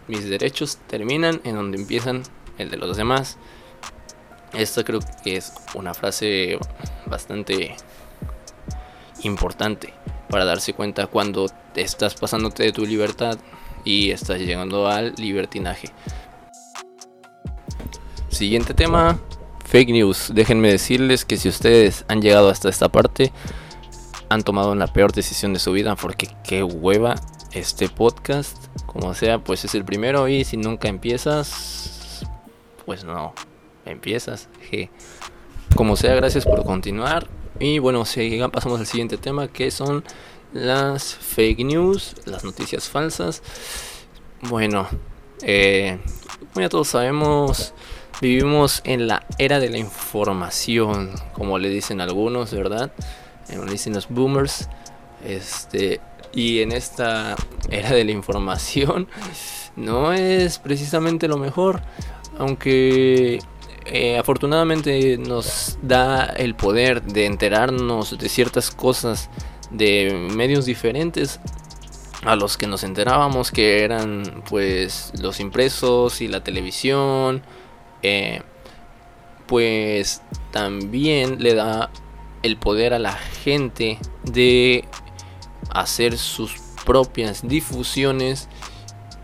mis 0.08 0.28
derechos 0.28 0.78
terminan 0.86 1.40
en 1.44 1.54
donde 1.54 1.78
empiezan 1.78 2.22
el 2.58 2.70
de 2.70 2.76
los 2.76 2.96
demás. 2.96 3.38
Esta 4.52 4.82
creo 4.82 5.00
que 5.22 5.36
es 5.36 5.52
una 5.74 5.94
frase 5.94 6.58
bastante 7.06 7.76
importante 9.22 9.92
para 10.30 10.44
darse 10.44 10.72
cuenta 10.72 11.06
cuando 11.06 11.46
estás 11.74 12.14
pasándote 12.14 12.64
de 12.64 12.72
tu 12.72 12.84
libertad 12.84 13.38
y 13.84 14.10
estás 14.10 14.40
llegando 14.40 14.88
al 14.88 15.14
libertinaje. 15.16 15.90
Siguiente 18.28 18.74
tema, 18.74 19.18
fake 19.64 19.90
news. 19.90 20.30
Déjenme 20.34 20.70
decirles 20.70 21.24
que 21.24 21.36
si 21.36 21.48
ustedes 21.48 22.04
han 22.08 22.20
llegado 22.20 22.50
hasta 22.50 22.68
esta 22.68 22.88
parte, 22.88 23.32
han 24.28 24.42
tomado 24.42 24.74
la 24.74 24.86
peor 24.86 25.12
decisión 25.12 25.54
de 25.54 25.60
su 25.60 25.72
vida, 25.72 25.96
porque 25.96 26.28
qué 26.44 26.62
hueva 26.62 27.14
este 27.52 27.88
podcast. 27.88 28.67
Como 28.88 29.14
sea, 29.14 29.38
pues 29.38 29.64
es 29.64 29.76
el 29.76 29.84
primero 29.84 30.26
y 30.26 30.42
si 30.42 30.56
nunca 30.56 30.88
empiezas, 30.88 32.26
pues 32.84 33.04
no, 33.04 33.34
empiezas. 33.84 34.48
Como 35.76 35.94
sea, 35.94 36.16
gracias 36.16 36.44
por 36.44 36.64
continuar. 36.64 37.28
Y 37.60 37.78
bueno, 37.78 38.04
si 38.04 38.40
pasamos 38.52 38.80
al 38.80 38.86
siguiente 38.86 39.16
tema, 39.16 39.46
que 39.46 39.70
son 39.70 40.02
las 40.52 41.14
fake 41.14 41.64
news, 41.64 42.16
las 42.24 42.42
noticias 42.42 42.88
falsas. 42.88 43.42
Bueno, 44.42 44.88
eh, 45.42 45.98
ya 46.56 46.68
todos 46.68 46.88
sabemos 46.88 47.74
Vivimos 48.20 48.80
en 48.82 49.06
la 49.06 49.24
era 49.38 49.60
de 49.60 49.70
la 49.70 49.78
información, 49.78 51.12
como 51.34 51.56
le 51.60 51.68
dicen 51.68 52.00
algunos, 52.00 52.52
¿verdad? 52.52 52.90
Como 53.48 53.64
le 53.64 53.70
dicen 53.70 53.94
los 53.94 54.08
boomers. 54.08 54.68
Este, 55.24 56.00
y 56.32 56.60
en 56.60 56.72
esta 56.72 57.36
era 57.70 57.90
de 57.90 58.04
la 58.04 58.12
información 58.12 59.08
no 59.76 60.12
es 60.12 60.58
precisamente 60.58 61.28
lo 61.28 61.38
mejor, 61.38 61.80
aunque 62.38 63.38
eh, 63.86 64.18
afortunadamente 64.18 65.16
nos 65.18 65.78
da 65.82 66.26
el 66.26 66.54
poder 66.54 67.02
de 67.02 67.26
enterarnos 67.26 68.18
de 68.18 68.28
ciertas 68.28 68.70
cosas 68.70 69.30
de 69.70 70.28
medios 70.34 70.66
diferentes 70.66 71.40
a 72.24 72.34
los 72.34 72.56
que 72.56 72.66
nos 72.66 72.82
enterábamos 72.82 73.52
que 73.52 73.84
eran 73.84 74.42
pues 74.48 75.12
los 75.20 75.40
impresos 75.40 76.20
y 76.20 76.28
la 76.28 76.42
televisión 76.42 77.42
eh, 78.02 78.42
pues 79.46 80.22
también 80.50 81.42
le 81.42 81.54
da 81.54 81.90
el 82.42 82.56
poder 82.56 82.94
a 82.94 82.98
la 82.98 83.12
gente 83.12 83.98
de 84.24 84.84
hacer 85.70 86.18
sus 86.18 86.54
propias 86.84 87.46
difusiones 87.46 88.48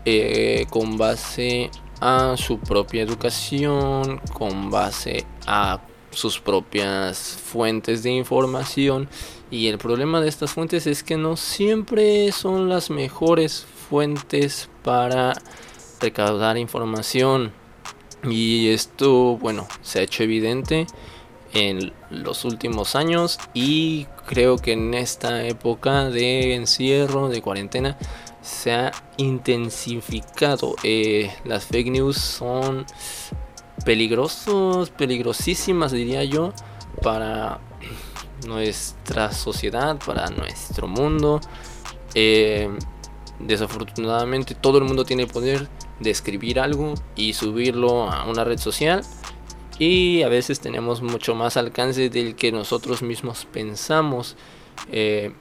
eh, 0.05 0.65
con 0.69 0.97
base 0.97 1.71
a 1.99 2.35
su 2.37 2.59
propia 2.59 3.01
educación, 3.01 4.19
con 4.33 4.69
base 4.69 5.25
a 5.47 5.79
sus 6.11 6.39
propias 6.39 7.37
fuentes 7.43 8.03
de 8.03 8.11
información 8.11 9.09
y 9.51 9.67
el 9.67 9.77
problema 9.77 10.21
de 10.21 10.29
estas 10.29 10.51
fuentes 10.51 10.87
es 10.87 11.03
que 11.03 11.17
no 11.17 11.37
siempre 11.37 12.31
son 12.31 12.69
las 12.69 12.89
mejores 12.89 13.65
fuentes 13.89 14.69
para 14.83 15.33
recaudar 16.01 16.57
información. 16.57 17.53
Y 18.23 18.69
esto, 18.69 19.37
bueno, 19.37 19.67
se 19.81 19.99
ha 19.99 20.01
hecho 20.01 20.23
evidente 20.23 20.87
en 21.55 21.93
los 22.11 22.45
últimos 22.45 22.95
años 22.95 23.39
y 23.53 24.05
creo 24.27 24.57
que 24.57 24.73
en 24.73 24.93
esta 24.93 25.43
época 25.45 26.09
de 26.09 26.53
encierro, 26.53 27.29
de 27.29 27.41
cuarentena, 27.41 27.97
se 28.41 28.73
ha 28.73 28.91
intensificado. 29.17 30.75
Eh, 30.83 31.31
las 31.45 31.65
fake 31.65 31.87
news 31.87 32.17
son 32.17 32.85
peligrosos, 33.85 34.91
peligrosísimas 34.91 35.91
diría 35.91 36.23
yo, 36.23 36.53
para 37.01 37.59
nuestra 38.45 39.31
sociedad, 39.31 39.97
para 40.05 40.29
nuestro 40.29 40.87
mundo. 40.87 41.39
Eh, 42.13 42.69
desafortunadamente 43.39 44.55
todo 44.55 44.77
el 44.77 44.83
mundo 44.83 45.05
tiene 45.05 45.23
el 45.23 45.29
poder 45.29 45.67
de 45.99 46.09
escribir 46.09 46.59
algo 46.59 46.93
y 47.15 47.33
subirlo 47.33 48.09
a 48.09 48.25
una 48.29 48.43
red 48.43 48.59
social 48.59 49.03
y 49.77 50.23
a 50.23 50.29
veces 50.29 50.59
tenemos 50.59 51.01
mucho 51.01 51.35
más 51.35 51.57
alcance 51.57 52.09
del 52.09 52.35
que 52.35 52.51
nosotros 52.51 53.01
mismos 53.01 53.45
pensamos. 53.51 54.35
Eh, 54.91 55.33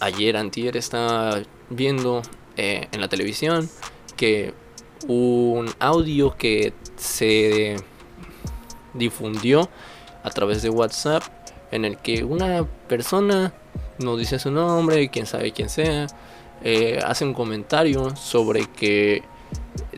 ayer, 0.00 0.36
antier, 0.36 0.76
estaba 0.76 1.42
viendo 1.68 2.22
eh, 2.56 2.88
en 2.92 3.00
la 3.00 3.08
televisión 3.08 3.68
que 4.16 4.54
un 5.08 5.68
audio 5.78 6.36
que 6.36 6.72
se 6.96 7.76
difundió 8.94 9.68
a 10.22 10.30
través 10.30 10.62
de 10.62 10.70
WhatsApp 10.70 11.22
en 11.70 11.84
el 11.84 11.98
que 11.98 12.24
una 12.24 12.64
persona 12.88 13.52
no 13.98 14.16
dice 14.16 14.38
su 14.38 14.50
nombre, 14.50 15.08
quién 15.08 15.26
sabe 15.26 15.52
quién 15.52 15.68
sea, 15.68 16.06
eh, 16.62 17.00
hace 17.04 17.24
un 17.24 17.34
comentario 17.34 18.14
sobre 18.16 18.66
que 18.66 19.22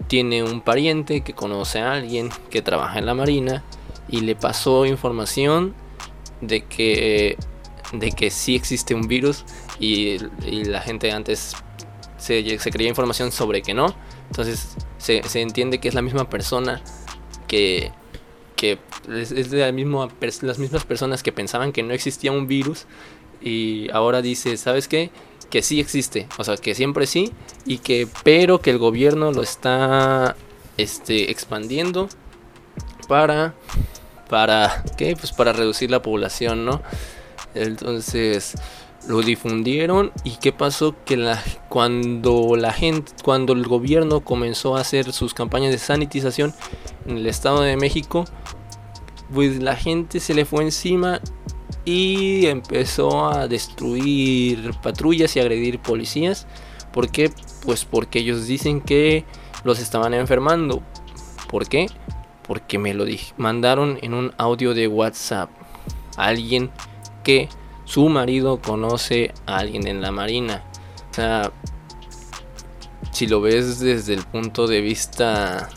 tiene 0.07 0.43
un 0.43 0.61
pariente 0.61 1.23
que 1.23 1.33
conoce 1.33 1.81
a 1.81 1.93
alguien 1.93 2.31
que 2.51 2.63
trabaja 2.63 2.99
en 2.99 3.07
la 3.07 3.15
marina 3.15 3.65
y 4.09 4.21
le 4.21 4.35
pasó 4.35 4.87
información 4.87 5.75
de 6.41 6.65
que 6.65 7.37
de 7.93 8.13
que 8.13 8.31
sí 8.31 8.55
existe 8.55 8.95
un 8.95 9.09
virus 9.09 9.45
y, 9.81 10.19
la 10.65 10.81
gente 10.81 11.11
antes 11.13 11.55
se, 12.19 12.59
creía 12.71 12.89
información 12.89 13.33
sobre 13.33 13.63
que 13.63 13.75
no. 13.75 13.95
Entonces 14.29 14.77
se, 14.99 15.23
entiende 15.41 15.79
que 15.79 15.89
es 15.89 15.95
la 15.95 16.03
misma 16.03 16.29
persona 16.29 16.83
que 17.47 17.93
que 18.57 18.79
es, 19.09 19.51
de 19.51 19.59
la 19.59 19.71
misma, 19.71 20.09
las 20.43 20.59
mismas 20.59 20.85
personas 20.85 21.23
que 21.23 21.31
pensaban 21.31 21.71
que 21.71 21.85
no 21.85 21.95
existía 21.95 22.33
un 22.33 22.49
virus 22.49 22.87
y 23.41 23.89
ahora 23.93 24.21
dice 24.21 24.57
sabes 24.57 24.89
qué 24.89 25.13
que 25.51 25.63
sí 25.63 25.81
existe, 25.81 26.29
o 26.39 26.45
sea, 26.45 26.57
que 26.57 26.75
siempre 26.75 27.07
sí 27.07 27.33
y 27.65 27.79
que 27.79 28.07
pero 28.23 28.61
que 28.61 28.71
el 28.71 28.79
gobierno 28.79 29.33
lo 29.33 29.43
está 29.43 30.37
este 30.77 31.31
expandiendo 31.31 32.09
para 33.09 33.55
para 34.29 34.85
qué? 34.97 35.17
Pues 35.17 35.33
para 35.33 35.53
reducir 35.53 35.91
la 35.91 36.03
población, 36.03 36.65
¿no? 36.65 36.83
Entonces 37.55 38.55
lo 39.09 39.23
difundieron 39.23 40.13
y 40.23 40.37
qué 40.37 40.53
pasó 40.53 40.95
que 41.07 41.17
la 41.17 41.43
cuando 41.69 42.57
la 42.57 42.73
gente 42.73 43.13
cuando 43.25 43.55
el 43.55 43.67
gobierno 43.67 44.21
comenzó 44.21 44.77
a 44.77 44.81
hacer 44.81 45.13
sus 45.13 45.33
campañas 45.33 45.73
de 45.73 45.79
sanitización 45.79 46.53
en 47.07 47.19
el 47.19 47.27
Estado 47.27 47.63
de 47.63 47.77
México 47.77 48.25
pues 49.33 49.63
la 49.63 49.77
gente 49.77 50.21
se 50.21 50.35
le 50.35 50.45
fue 50.45 50.63
encima 50.65 51.21
y 51.89 52.45
empezó 52.45 53.31
a 53.31 53.49
destruir 53.49 54.75
patrullas 54.83 55.35
y 55.35 55.41
agredir 55.41 55.79
policías. 55.79 56.47
¿Por 56.93 57.11
qué? 57.11 57.33
Pues 57.65 57.87
porque 57.87 58.19
ellos 58.19 58.47
dicen 58.47 58.83
que 58.83 59.25
los 59.65 59.79
estaban 59.79 60.13
enfermando. 60.13 60.83
¿Por 61.49 61.67
qué? 61.67 61.87
Porque 62.47 62.77
me 62.79 62.93
lo 62.93 63.07
mandaron 63.39 63.99
en 64.03 64.13
un 64.13 64.35
audio 64.37 64.75
de 64.75 64.87
WhatsApp. 64.87 65.49
Alguien 66.19 66.71
que 67.25 67.49
su 67.87 68.11
marido 68.11 68.61
conoce 68.61 69.33
a 69.47 69.57
alguien 69.57 69.87
en 69.87 70.03
la 70.03 70.13
marina. 70.13 70.65
O 71.11 71.15
sea, 71.15 71.53
si 73.13 73.27
lo 73.27 73.41
ves 73.41 73.81
desde 73.81 74.13
el 74.13 74.25
punto 74.25 74.67
de 74.67 74.83
vista 74.83 75.71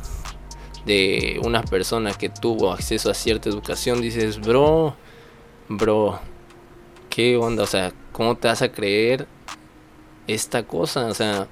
de 0.86 1.40
una 1.42 1.64
persona 1.64 2.12
que 2.12 2.28
tuvo 2.28 2.74
acceso 2.74 3.10
a 3.10 3.14
cierta 3.14 3.48
educación, 3.48 4.02
dices, 4.02 4.42
bro, 4.42 4.98
bro, 5.78 6.20
¿qué 7.10 7.38
onda? 7.38 7.64
O 7.64 7.68
sea, 7.68 7.94
¿cómo 8.12 8.36
te 8.36 8.48
vas 8.48 8.62
a 8.62 8.72
creer 8.72 9.28
esta 10.28 10.64
cosa? 10.64 11.06
O 11.08 11.14
sea, 11.14 11.48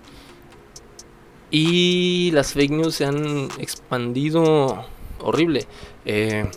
y 1.51 2.31
las 2.31 2.53
fake 2.53 2.71
news 2.71 2.95
se 2.95 3.05
han 3.05 3.49
expandido 3.59 4.85
horrible. 5.19 5.65
Eh, 6.05 6.49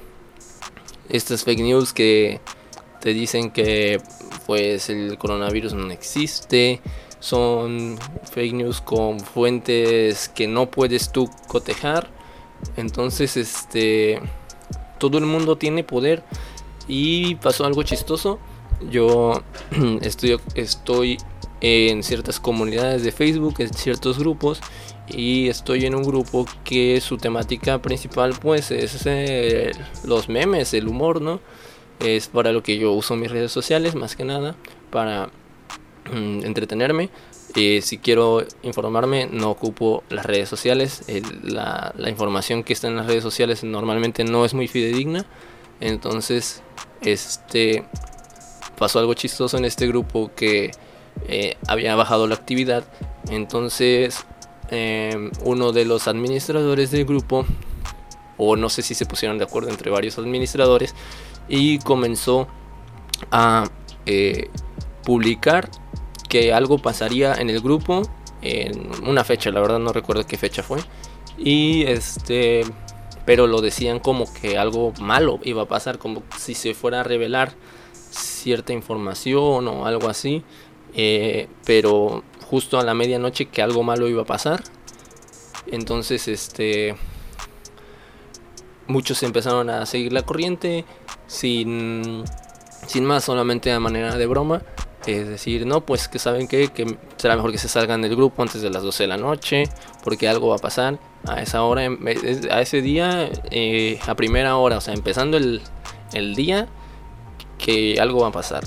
estas 1.08 1.44
fake 1.44 1.60
news 1.60 1.92
que 1.92 2.40
te 3.00 3.12
dicen 3.14 3.50
que 3.50 4.00
pues 4.46 4.90
el 4.90 5.18
coronavirus 5.18 5.74
no 5.74 5.90
existe, 5.90 6.80
son 7.20 7.98
fake 8.32 8.54
news 8.54 8.80
con 8.80 9.20
fuentes 9.20 10.28
que 10.28 10.46
no 10.46 10.70
puedes 10.70 11.12
tú 11.12 11.30
cotejar. 11.48 12.10
Entonces, 12.76 13.36
este 13.36 14.20
todo 14.98 15.18
el 15.18 15.26
mundo 15.26 15.56
tiene 15.56 15.82
poder 15.82 16.22
y 16.88 17.36
pasó 17.36 17.64
algo 17.64 17.82
chistoso. 17.82 18.38
Yo 18.90 19.42
estoy, 20.02 20.38
estoy 20.54 21.18
en 21.60 22.02
ciertas 22.02 22.40
comunidades 22.40 23.04
de 23.04 23.12
Facebook, 23.12 23.54
en 23.58 23.72
ciertos 23.72 24.18
grupos. 24.18 24.60
Y 25.08 25.48
estoy 25.48 25.84
en 25.84 25.94
un 25.94 26.02
grupo 26.02 26.46
que 26.64 27.00
su 27.00 27.18
temática 27.18 27.82
principal 27.82 28.34
pues 28.40 28.70
es 28.70 29.02
eh, 29.06 29.72
los 30.04 30.28
memes, 30.28 30.74
el 30.74 30.88
humor, 30.88 31.20
¿no? 31.20 31.40
Es 32.00 32.28
para 32.28 32.52
lo 32.52 32.62
que 32.62 32.78
yo 32.78 32.92
uso 32.92 33.16
mis 33.16 33.30
redes 33.30 33.52
sociales 33.52 33.94
más 33.94 34.16
que 34.16 34.24
nada, 34.24 34.56
para 34.90 35.26
mm, 36.12 36.44
entretenerme. 36.44 37.10
Si 37.54 37.98
quiero 37.98 38.44
informarme, 38.62 39.28
no 39.30 39.50
ocupo 39.50 40.02
las 40.08 40.24
redes 40.24 40.48
sociales. 40.48 41.04
la, 41.42 41.92
información 42.08 42.62
que 42.64 42.72
está 42.72 42.88
en 42.88 42.96
las 42.96 43.06
redes 43.06 43.22
sociales 43.22 43.62
normalmente 43.62 44.24
no 44.24 44.44
es 44.44 44.54
muy 44.54 44.68
fidedigna. 44.68 45.26
Entonces, 45.82 46.62
este 47.00 47.84
pasó 48.78 49.00
algo 49.00 49.14
chistoso 49.14 49.58
en 49.58 49.64
este 49.64 49.86
grupo 49.88 50.30
que 50.34 50.70
eh, 51.26 51.56
había 51.66 51.96
bajado 51.96 52.28
la 52.28 52.36
actividad. 52.36 52.84
Entonces, 53.30 54.24
em, 54.70 55.32
uno 55.44 55.72
de 55.72 55.84
los 55.84 56.06
administradores 56.06 56.92
del 56.92 57.04
grupo, 57.04 57.44
o 58.38 58.56
no 58.56 58.68
sé 58.68 58.82
si 58.82 58.94
se 58.94 59.06
pusieron 59.06 59.38
de 59.38 59.44
acuerdo 59.44 59.70
entre 59.70 59.90
varios 59.90 60.18
administradores, 60.18 60.94
y 61.48 61.78
comenzó 61.80 62.46
a 63.32 63.68
eh, 64.06 64.50
publicar 65.02 65.68
que 66.28 66.52
algo 66.52 66.78
pasaría 66.78 67.34
en 67.34 67.50
el 67.50 67.60
grupo 67.60 68.02
en 68.40 68.90
una 69.06 69.24
fecha, 69.24 69.50
la 69.50 69.60
verdad 69.60 69.80
no 69.80 69.92
recuerdo 69.92 70.26
qué 70.26 70.36
fecha 70.36 70.62
fue. 70.62 70.78
Y 71.36 71.82
este 71.84 72.64
pero 73.24 73.46
lo 73.46 73.60
decían 73.60 73.98
como 73.98 74.32
que 74.32 74.58
algo 74.58 74.92
malo 75.00 75.38
iba 75.44 75.62
a 75.62 75.68
pasar, 75.68 75.98
como 75.98 76.22
si 76.38 76.54
se 76.54 76.74
fuera 76.74 77.00
a 77.00 77.02
revelar 77.02 77.54
cierta 78.10 78.72
información 78.72 79.68
o 79.68 79.86
algo 79.86 80.08
así, 80.08 80.42
eh, 80.94 81.48
pero 81.64 82.22
justo 82.46 82.78
a 82.78 82.84
la 82.84 82.94
medianoche 82.94 83.46
que 83.46 83.62
algo 83.62 83.82
malo 83.82 84.08
iba 84.08 84.22
a 84.22 84.26
pasar. 84.26 84.62
Entonces, 85.66 86.28
este, 86.28 86.96
muchos 88.86 89.22
empezaron 89.22 89.70
a 89.70 89.86
seguir 89.86 90.12
la 90.12 90.22
corriente 90.22 90.84
sin, 91.26 92.24
sin 92.86 93.04
más, 93.04 93.24
solamente 93.24 93.70
de 93.70 93.78
manera 93.78 94.16
de 94.16 94.26
broma. 94.26 94.62
Es 95.06 95.28
decir, 95.28 95.66
no, 95.66 95.80
pues 95.80 96.06
que 96.06 96.18
saben 96.18 96.46
que, 96.46 96.70
será 97.16 97.34
mejor 97.34 97.50
que 97.50 97.58
se 97.58 97.68
salgan 97.68 98.02
del 98.02 98.14
grupo 98.14 98.42
antes 98.42 98.62
de 98.62 98.70
las 98.70 98.82
12 98.82 99.04
de 99.04 99.08
la 99.08 99.16
noche, 99.16 99.64
porque 100.04 100.28
algo 100.28 100.48
va 100.48 100.56
a 100.56 100.58
pasar 100.58 101.00
a 101.26 101.42
esa 101.42 101.62
hora, 101.64 101.88
a 102.50 102.60
ese 102.60 102.82
día, 102.82 103.28
eh, 103.50 103.98
a 104.06 104.14
primera 104.14 104.56
hora, 104.56 104.78
o 104.78 104.80
sea, 104.80 104.94
empezando 104.94 105.36
el, 105.36 105.60
el 106.12 106.36
día, 106.36 106.68
que 107.58 108.00
algo 108.00 108.20
va 108.20 108.28
a 108.28 108.32
pasar. 108.32 108.64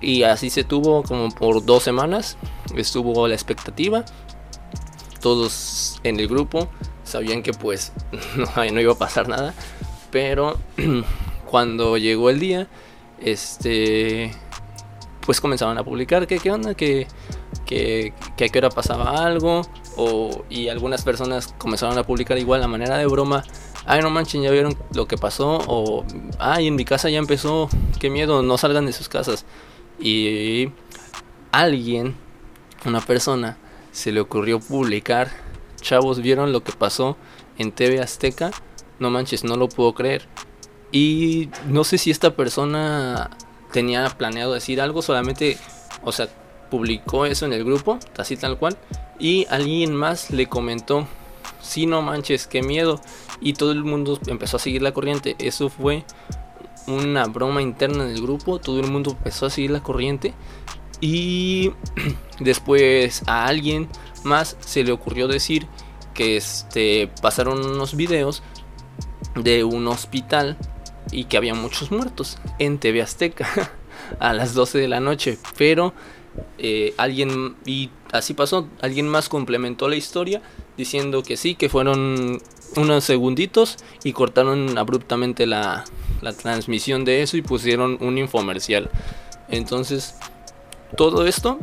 Y 0.00 0.22
así 0.22 0.50
se 0.50 0.64
tuvo 0.64 1.02
como 1.02 1.30
por 1.30 1.64
dos 1.64 1.82
semanas, 1.82 2.38
estuvo 2.74 3.28
la 3.28 3.34
expectativa. 3.34 4.04
Todos 5.20 6.00
en 6.02 6.20
el 6.20 6.28
grupo 6.28 6.68
sabían 7.04 7.42
que 7.42 7.52
pues 7.52 7.92
no, 8.36 8.64
no 8.72 8.80
iba 8.80 8.92
a 8.92 8.98
pasar 8.98 9.28
nada, 9.28 9.54
pero 10.10 10.58
cuando 11.50 11.98
llegó 11.98 12.30
el 12.30 12.40
día, 12.40 12.68
este 13.20 14.32
pues 15.26 15.40
comenzaban 15.40 15.76
a 15.76 15.84
publicar 15.84 16.26
que 16.26 16.38
qué 16.38 16.52
onda, 16.52 16.74
que, 16.74 17.08
que, 17.66 18.14
que 18.36 18.44
a 18.44 18.48
qué 18.48 18.58
hora 18.58 18.70
pasaba 18.70 19.26
algo, 19.26 19.62
o, 19.96 20.44
y 20.48 20.68
algunas 20.68 21.02
personas 21.02 21.54
comenzaron 21.58 21.98
a 21.98 22.04
publicar 22.04 22.38
igual 22.38 22.62
a 22.62 22.68
manera 22.68 22.96
de 22.96 23.06
broma, 23.06 23.44
ay 23.84 24.00
no 24.00 24.10
manchen, 24.10 24.42
ya 24.42 24.50
vieron 24.52 24.78
lo 24.94 25.06
que 25.06 25.18
pasó, 25.18 25.58
o 25.66 26.04
ay 26.38 26.68
en 26.68 26.76
mi 26.76 26.84
casa 26.84 27.10
ya 27.10 27.18
empezó, 27.18 27.68
qué 27.98 28.08
miedo, 28.08 28.42
no 28.42 28.56
salgan 28.56 28.86
de 28.86 28.92
sus 28.92 29.08
casas. 29.08 29.44
Y 29.98 30.70
alguien, 31.50 32.14
una 32.84 33.00
persona, 33.00 33.58
se 33.90 34.12
le 34.12 34.20
ocurrió 34.20 34.60
publicar, 34.60 35.30
chavos, 35.80 36.20
vieron 36.20 36.52
lo 36.52 36.62
que 36.62 36.72
pasó 36.72 37.16
en 37.58 37.72
TV 37.72 38.00
Azteca, 38.00 38.52
no 39.00 39.10
manches, 39.10 39.42
no 39.42 39.56
lo 39.56 39.68
puedo 39.68 39.92
creer. 39.94 40.28
Y 40.92 41.48
no 41.66 41.82
sé 41.82 41.98
si 41.98 42.10
esta 42.10 42.36
persona 42.36 43.30
tenía 43.76 44.08
planeado 44.08 44.54
decir 44.54 44.80
algo, 44.80 45.02
solamente, 45.02 45.58
o 46.02 46.10
sea, 46.10 46.28
publicó 46.70 47.26
eso 47.26 47.44
en 47.44 47.52
el 47.52 47.62
grupo, 47.62 47.98
así 48.16 48.38
tal 48.38 48.56
cual, 48.56 48.74
y 49.18 49.46
alguien 49.50 49.94
más 49.94 50.30
le 50.30 50.46
comentó, 50.46 51.06
si 51.60 51.84
no 51.84 52.00
manches, 52.00 52.46
qué 52.46 52.62
miedo, 52.62 53.02
y 53.38 53.52
todo 53.52 53.72
el 53.72 53.84
mundo 53.84 54.18
empezó 54.28 54.56
a 54.56 54.60
seguir 54.60 54.80
la 54.80 54.92
corriente. 54.92 55.36
Eso 55.38 55.68
fue 55.68 56.04
una 56.86 57.26
broma 57.26 57.60
interna 57.60 58.04
en 58.04 58.12
el 58.12 58.22
grupo, 58.22 58.58
todo 58.60 58.80
el 58.80 58.90
mundo 58.90 59.10
empezó 59.10 59.44
a 59.44 59.50
seguir 59.50 59.72
la 59.72 59.82
corriente 59.82 60.32
y 61.02 61.72
después 62.40 63.24
a 63.26 63.44
alguien 63.44 63.90
más 64.24 64.56
se 64.60 64.84
le 64.84 64.92
ocurrió 64.92 65.28
decir 65.28 65.66
que 66.14 66.38
este, 66.38 67.10
pasaron 67.20 67.62
unos 67.62 67.94
videos 67.94 68.42
de 69.34 69.64
un 69.64 69.86
hospital 69.86 70.56
y 71.12 71.24
que 71.24 71.36
había 71.36 71.54
muchos 71.54 71.90
muertos 71.90 72.38
en 72.58 72.78
TV 72.78 73.02
Azteca 73.02 73.72
a 74.18 74.32
las 74.32 74.54
12 74.54 74.78
de 74.78 74.88
la 74.88 75.00
noche. 75.00 75.38
Pero 75.56 75.92
eh, 76.58 76.94
alguien, 76.96 77.56
y 77.64 77.90
así 78.12 78.34
pasó, 78.34 78.68
alguien 78.80 79.08
más 79.08 79.28
complementó 79.28 79.88
la 79.88 79.96
historia 79.96 80.42
diciendo 80.76 81.22
que 81.22 81.36
sí, 81.36 81.54
que 81.54 81.68
fueron 81.68 82.40
unos 82.76 83.04
segunditos 83.04 83.76
y 84.04 84.12
cortaron 84.12 84.76
abruptamente 84.76 85.46
la, 85.46 85.84
la 86.20 86.32
transmisión 86.32 87.04
de 87.04 87.22
eso 87.22 87.36
y 87.36 87.42
pusieron 87.42 87.98
un 88.00 88.18
infomercial. 88.18 88.90
Entonces, 89.48 90.14
todo 90.96 91.26
esto 91.26 91.58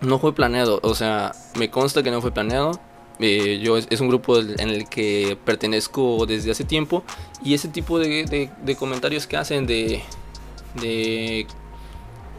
no 0.00 0.18
fue 0.18 0.34
planeado, 0.34 0.80
o 0.82 0.94
sea, 0.94 1.32
me 1.58 1.70
consta 1.70 2.02
que 2.02 2.10
no 2.10 2.20
fue 2.20 2.32
planeado. 2.32 2.80
Eh, 3.20 3.60
yo 3.62 3.76
es, 3.76 4.00
un 4.00 4.08
grupo 4.08 4.38
en 4.38 4.70
el 4.70 4.88
que 4.88 5.36
pertenezco 5.44 6.24
desde 6.26 6.50
hace 6.50 6.64
tiempo 6.64 7.04
y 7.44 7.52
ese 7.52 7.68
tipo 7.68 7.98
de, 7.98 8.50
comentarios 8.78 9.26
que 9.26 9.36
hacen 9.36 9.66
de, 9.66 10.02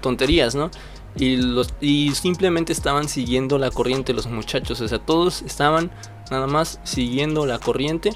tonterías, 0.01 0.55
¿no? 0.55 0.71
Y, 1.15 1.35
los, 1.35 1.73
y 1.81 2.15
simplemente 2.15 2.73
estaban 2.73 3.09
siguiendo 3.09 3.59
la 3.59 3.69
corriente 3.69 4.13
los 4.13 4.27
muchachos, 4.27 4.81
o 4.81 4.87
sea, 4.87 4.97
todos 4.97 5.41
estaban 5.43 5.91
nada 6.31 6.47
más 6.47 6.79
siguiendo 6.83 7.45
la 7.45 7.59
corriente. 7.59 8.13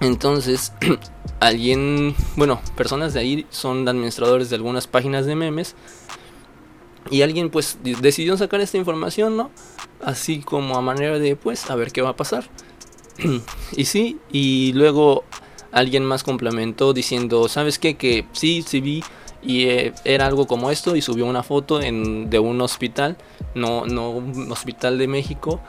Entonces, 0.00 0.72
alguien, 1.40 2.14
bueno, 2.36 2.60
personas 2.76 3.14
de 3.14 3.20
ahí 3.20 3.46
son 3.50 3.88
administradores 3.88 4.50
de 4.50 4.56
algunas 4.56 4.86
páginas 4.86 5.26
de 5.26 5.34
memes 5.34 5.74
y 7.10 7.22
alguien 7.22 7.50
pues 7.50 7.78
decidió 7.82 8.36
sacar 8.36 8.60
esta 8.60 8.76
información, 8.76 9.36
¿no? 9.36 9.50
Así 10.02 10.40
como 10.40 10.76
a 10.76 10.80
manera 10.80 11.18
de 11.18 11.36
pues 11.36 11.70
a 11.70 11.76
ver 11.76 11.92
qué 11.92 12.02
va 12.02 12.10
a 12.10 12.16
pasar. 12.16 12.44
y 13.76 13.84
sí, 13.84 14.18
y 14.30 14.72
luego 14.74 15.24
alguien 15.72 16.04
más 16.04 16.22
complementó 16.22 16.92
diciendo, 16.92 17.48
¿sabes 17.48 17.78
qué? 17.78 17.96
Que 17.96 18.26
sí, 18.32 18.62
sí 18.66 18.80
vi 18.80 19.02
y 19.42 19.64
eh, 19.64 19.94
era 20.04 20.26
algo 20.26 20.46
como 20.46 20.70
esto 20.70 20.96
y 20.96 21.02
subió 21.02 21.26
una 21.26 21.42
foto 21.42 21.80
en, 21.80 22.28
de 22.28 22.38
un 22.38 22.60
hospital, 22.60 23.16
no, 23.54 23.86
no 23.86 24.10
un 24.10 24.52
hospital 24.52 24.98
de 24.98 25.08
México, 25.08 25.60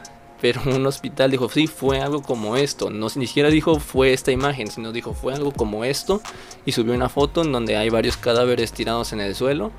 pero 0.42 0.62
un 0.66 0.86
hospital 0.86 1.32
dijo, 1.32 1.50
sí, 1.50 1.68
fue 1.68 2.02
algo 2.02 2.22
como 2.22 2.58
esto, 2.58 2.90
no 2.90 3.08
ni 3.16 3.28
siquiera 3.28 3.50
dijo 3.50 3.80
fue 3.80 4.12
esta 4.12 4.32
imagen, 4.32 4.68
sino 4.68 4.92
dijo 4.92 5.14
fue 5.14 5.34
algo 5.34 5.52
como 5.52 5.86
esto 5.86 6.22
y 6.66 6.72
subió 6.74 6.94
una 6.94 7.10
foto 7.10 7.44
en 7.44 7.52
donde 7.52 7.78
hay 7.78 7.90
varios 7.90 8.18
cadáveres 8.18 8.74
tirados 8.74 9.14
en 9.14 9.22
el 9.22 9.36
suelo 9.36 9.72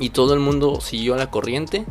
y 0.00 0.10
todo 0.10 0.34
el 0.34 0.40
mundo 0.40 0.80
siguió 0.80 1.14
la 1.16 1.30
corriente. 1.30 1.84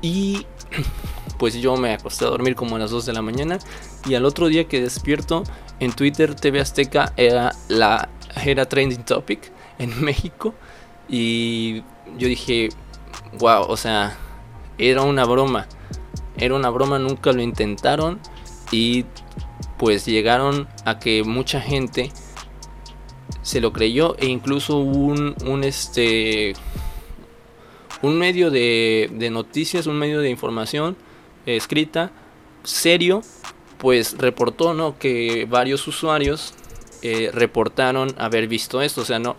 Y 0.00 0.46
pues 1.38 1.54
yo 1.54 1.76
me 1.76 1.94
acosté 1.94 2.26
a 2.26 2.28
dormir 2.28 2.54
como 2.54 2.76
a 2.76 2.78
las 2.78 2.90
2 2.90 3.06
de 3.06 3.12
la 3.12 3.22
mañana. 3.22 3.58
Y 4.06 4.14
al 4.14 4.24
otro 4.24 4.48
día 4.48 4.68
que 4.68 4.80
despierto 4.80 5.42
en 5.80 5.92
Twitter 5.92 6.34
TV 6.34 6.60
Azteca 6.60 7.12
era 7.16 7.54
la 7.68 8.08
era 8.44 8.66
trending 8.66 9.04
topic 9.04 9.50
en 9.78 10.00
México. 10.04 10.54
Y 11.08 11.80
yo 12.18 12.28
dije, 12.28 12.68
wow, 13.38 13.64
o 13.68 13.76
sea, 13.76 14.16
era 14.78 15.02
una 15.02 15.24
broma. 15.24 15.66
Era 16.36 16.54
una 16.54 16.70
broma, 16.70 16.98
nunca 16.98 17.32
lo 17.32 17.42
intentaron 17.42 18.18
y 18.70 19.04
pues 19.78 20.06
llegaron 20.06 20.68
a 20.84 20.98
que 20.98 21.24
mucha 21.24 21.60
gente 21.60 22.10
se 23.42 23.60
lo 23.60 23.72
creyó. 23.72 24.16
E 24.18 24.26
incluso 24.26 24.78
un, 24.78 25.34
un 25.46 25.64
este 25.64 26.54
un 28.02 28.18
medio 28.18 28.50
de, 28.50 29.28
noticias, 29.30 29.86
un 29.86 29.98
medio 29.98 30.20
de 30.20 30.30
información 30.30 30.96
escrita, 31.46 32.10
serio, 32.64 33.22
pues 33.78 34.18
reportó 34.18 34.74
¿no? 34.74 34.98
que 34.98 35.46
varios 35.48 35.86
usuarios 35.88 36.54
eh, 37.02 37.30
reportaron 37.32 38.14
haber 38.18 38.48
visto 38.48 38.82
esto. 38.82 39.00
O 39.00 39.04
sea, 39.04 39.18
no. 39.18 39.36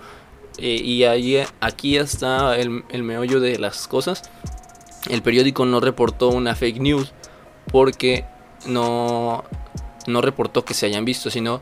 Eh, 0.58 0.82
y 0.84 1.04
ahí, 1.04 1.44
aquí 1.60 1.98
está 1.98 2.58
el, 2.58 2.84
el 2.90 3.04
meollo 3.04 3.40
de 3.40 3.60
las 3.60 3.88
cosas. 3.88 4.24
El 5.10 5.22
periódico 5.22 5.66
no 5.66 5.80
reportó 5.80 6.30
una 6.30 6.56
fake 6.56 6.80
news 6.80 7.14
porque 7.72 8.26
no, 8.66 9.44
no 10.08 10.22
reportó 10.22 10.64
que 10.64 10.74
se 10.74 10.86
hayan 10.86 11.06
visto, 11.06 11.30
sino 11.30 11.60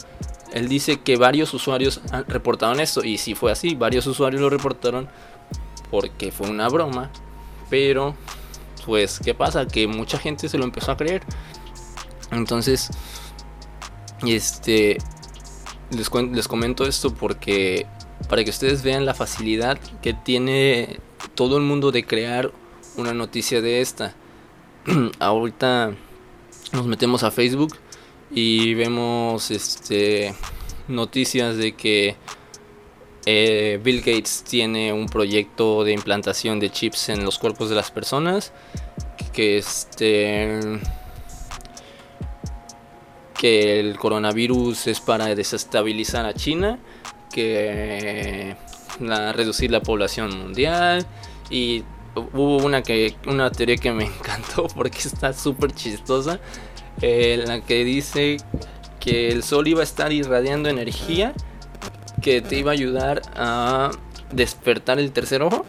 él 0.53 0.67
dice 0.67 0.99
que 0.99 1.15
varios 1.15 1.53
usuarios 1.53 2.01
reportaron 2.27 2.79
esto. 2.79 3.03
Y 3.03 3.17
si 3.17 3.35
fue 3.35 3.51
así, 3.51 3.75
varios 3.75 4.05
usuarios 4.07 4.41
lo 4.41 4.49
reportaron 4.49 5.07
porque 5.91 6.31
fue 6.31 6.49
una 6.49 6.67
broma. 6.69 7.11
Pero, 7.69 8.15
pues, 8.85 9.19
¿qué 9.23 9.33
pasa? 9.33 9.67
Que 9.67 9.87
mucha 9.87 10.17
gente 10.17 10.49
se 10.49 10.57
lo 10.57 10.63
empezó 10.63 10.91
a 10.93 10.97
creer. 10.97 11.21
Entonces, 12.31 12.89
este, 14.25 14.97
les, 15.91 16.09
les 16.31 16.47
comento 16.47 16.85
esto 16.85 17.13
porque 17.13 17.85
para 18.29 18.43
que 18.43 18.49
ustedes 18.49 18.81
vean 18.83 19.05
la 19.05 19.13
facilidad 19.13 19.77
que 20.01 20.13
tiene 20.13 20.99
todo 21.35 21.57
el 21.57 21.63
mundo 21.63 21.91
de 21.91 22.05
crear 22.05 22.51
una 22.97 23.13
noticia 23.13 23.61
de 23.61 23.81
esta. 23.81 24.15
Ahorita 25.19 25.93
nos 26.71 26.87
metemos 26.87 27.23
a 27.23 27.31
Facebook 27.31 27.75
y 28.31 28.73
vemos 28.75 29.51
este 29.51 30.33
noticias 30.87 31.57
de 31.57 31.73
que 31.73 32.15
eh, 33.25 33.79
Bill 33.83 33.99
Gates 33.99 34.43
tiene 34.47 34.93
un 34.93 35.07
proyecto 35.07 35.83
de 35.83 35.93
implantación 35.93 36.59
de 36.59 36.71
chips 36.71 37.09
en 37.09 37.23
los 37.23 37.37
cuerpos 37.37 37.69
de 37.69 37.75
las 37.75 37.91
personas. 37.91 38.51
Que 39.33 39.57
este. 39.57 40.59
Que 43.37 43.79
el 43.79 43.97
coronavirus 43.97 44.87
es 44.87 44.99
para 44.99 45.33
desestabilizar 45.35 46.25
a 46.25 46.33
China. 46.33 46.79
Que. 47.31 48.55
reducir 48.99 49.71
la 49.71 49.81
población 49.81 50.37
mundial. 50.37 51.05
Y 51.49 51.83
hubo 52.15 52.57
una, 52.57 52.81
que, 52.81 53.15
una 53.27 53.51
teoría 53.51 53.77
que 53.77 53.91
me 53.91 54.05
encantó 54.17 54.67
porque 54.67 54.97
está 54.97 55.33
súper 55.33 55.73
chistosa. 55.73 56.39
Eh, 57.01 57.43
la 57.45 57.61
que 57.61 57.83
dice 57.83 58.37
que 58.99 59.29
el 59.29 59.43
sol 59.43 59.67
iba 59.67 59.81
a 59.81 59.83
estar 59.83 60.11
irradiando 60.11 60.69
energía 60.69 61.33
que 62.21 62.41
te 62.41 62.57
iba 62.57 62.71
a 62.71 62.73
ayudar 62.73 63.21
a 63.35 63.91
despertar 64.31 64.99
el 64.99 65.11
tercer 65.11 65.41
ojo. 65.41 65.65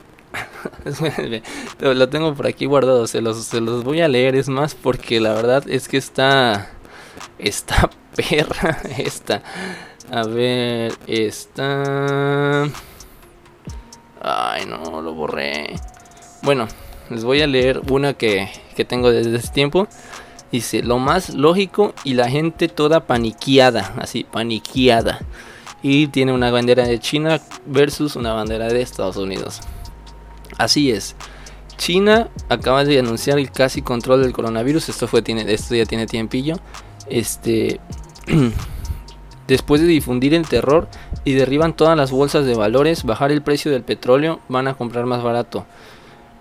Lo 1.81 2.09
tengo 2.09 2.35
por 2.35 2.47
aquí 2.47 2.67
guardado, 2.67 3.07
se 3.07 3.21
los, 3.21 3.45
se 3.45 3.61
los 3.61 3.85
voy 3.85 4.01
a 4.01 4.09
leer, 4.09 4.37
es 4.37 4.49
más, 4.49 4.75
porque 4.75 5.21
la 5.21 5.33
verdad 5.35 5.65
es 5.69 5.88
que 5.88 5.97
está. 5.97 6.71
Está 7.38 7.91
perra 8.17 8.81
esta. 8.99 9.43
A 10.11 10.25
ver, 10.25 10.95
está. 11.07 12.65
Ay, 14.21 14.67
no, 14.67 15.03
lo 15.03 15.15
borré. 15.15 15.75
Bueno, 16.43 16.69
les 17.11 17.25
voy 17.25 17.43
a 17.43 17.47
leer 17.47 17.81
una 17.91 18.15
que, 18.15 18.49
que 18.77 18.85
tengo 18.85 19.11
desde 19.11 19.37
ese 19.37 19.49
tiempo. 19.49 19.88
Dice, 20.51 20.83
lo 20.83 20.99
más 20.99 21.31
lógico 21.31 21.95
y 22.05 22.15
la 22.15 22.29
gente 22.29 22.69
toda 22.69 23.07
paniqueada, 23.07 23.95
así, 23.99 24.25
paniqueada 24.25 25.21
y 25.83 26.07
tiene 26.07 26.33
una 26.33 26.51
bandera 26.51 26.87
de 26.87 26.99
China 26.99 27.40
versus 27.66 28.16
una 28.16 28.33
bandera 28.33 28.68
de 28.68 28.81
Estados 28.81 29.16
Unidos. 29.16 29.61
Así 30.59 30.90
es. 30.90 31.16
China 31.77 32.29
acaba 32.49 32.85
de 32.85 32.99
anunciar 32.99 33.38
el 33.38 33.51
casi 33.51 33.83
control 33.83 34.23
del 34.23 34.33
coronavirus. 34.33 34.88
Esto 34.88 35.09
fue 35.09 35.23
tiene, 35.23 35.53
esto 35.53 35.75
ya 35.75 35.85
tiene 35.85 36.07
tiempillo. 36.07 36.57
Este 37.09 37.81
después 39.49 39.81
de 39.81 39.87
difundir 39.88 40.35
el 40.35 40.47
terror 40.47 40.88
y 41.25 41.33
derriban 41.33 41.75
todas 41.75 41.97
las 41.97 42.11
bolsas 42.11 42.47
de 42.47 42.55
valores, 42.55 43.05
bajar 43.05 43.33
el 43.33 43.42
precio 43.42 43.71
del 43.73 43.83
petróleo, 43.83 44.40
van 44.49 44.68
a 44.68 44.75
comprar 44.75 45.07
más 45.07 45.23
barato. 45.23 45.66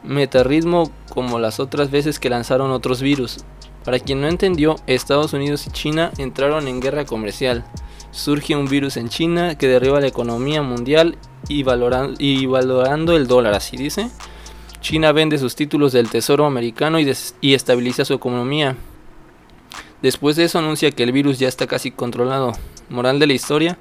Metarritmo 0.03 0.91
como 1.09 1.39
las 1.39 1.59
otras 1.59 1.91
veces 1.91 2.19
que 2.19 2.29
lanzaron 2.29 2.71
otros 2.71 3.01
virus. 3.01 3.39
Para 3.83 3.99
quien 3.99 4.21
no 4.21 4.27
entendió, 4.27 4.75
Estados 4.85 5.33
Unidos 5.33 5.65
y 5.65 5.71
China 5.71 6.11
entraron 6.17 6.67
en 6.67 6.79
guerra 6.79 7.05
comercial 7.05 7.65
surge 8.11 8.55
un 8.55 8.67
virus 8.67 8.97
en 8.97 9.09
China 9.09 9.57
que 9.57 9.67
derriba 9.67 9.99
la 9.99 10.07
economía 10.07 10.61
mundial 10.61 11.17
y, 11.47 11.63
valorando, 11.63 12.15
y 12.19 12.45
valorando 12.45 13.15
el 13.15 13.27
dólar, 13.27 13.53
así 13.53 13.77
dice. 13.77 14.09
China 14.81 15.11
vende 15.11 15.37
sus 15.37 15.55
títulos 15.55 15.93
del 15.93 16.09
Tesoro 16.09 16.45
americano 16.45 16.99
y, 16.99 17.11
y 17.41 17.53
estabiliza 17.53 18.05
su 18.05 18.13
economía. 18.13 18.75
Después 20.01 20.35
de 20.35 20.45
eso 20.45 20.59
anuncia 20.59 20.91
que 20.91 21.03
el 21.03 21.11
virus 21.11 21.39
ya 21.39 21.47
está 21.47 21.67
casi 21.67 21.91
controlado. 21.91 22.53
Moral 22.89 23.19
de 23.19 23.27
la 23.27 23.33
historia, 23.33 23.77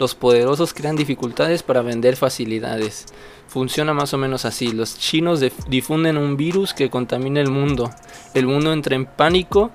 los 0.00 0.14
poderosos 0.14 0.74
crean 0.74 0.96
dificultades 0.96 1.62
para 1.62 1.82
vender 1.82 2.16
facilidades. 2.16 3.06
Funciona 3.46 3.94
más 3.94 4.12
o 4.14 4.18
menos 4.18 4.44
así. 4.44 4.72
Los 4.72 4.98
chinos 4.98 5.40
difunden 5.68 6.16
un 6.16 6.36
virus 6.36 6.74
que 6.74 6.90
contamina 6.90 7.40
el 7.40 7.50
mundo. 7.50 7.90
El 8.34 8.46
mundo 8.46 8.72
entra 8.72 8.96
en 8.96 9.06
pánico 9.06 9.70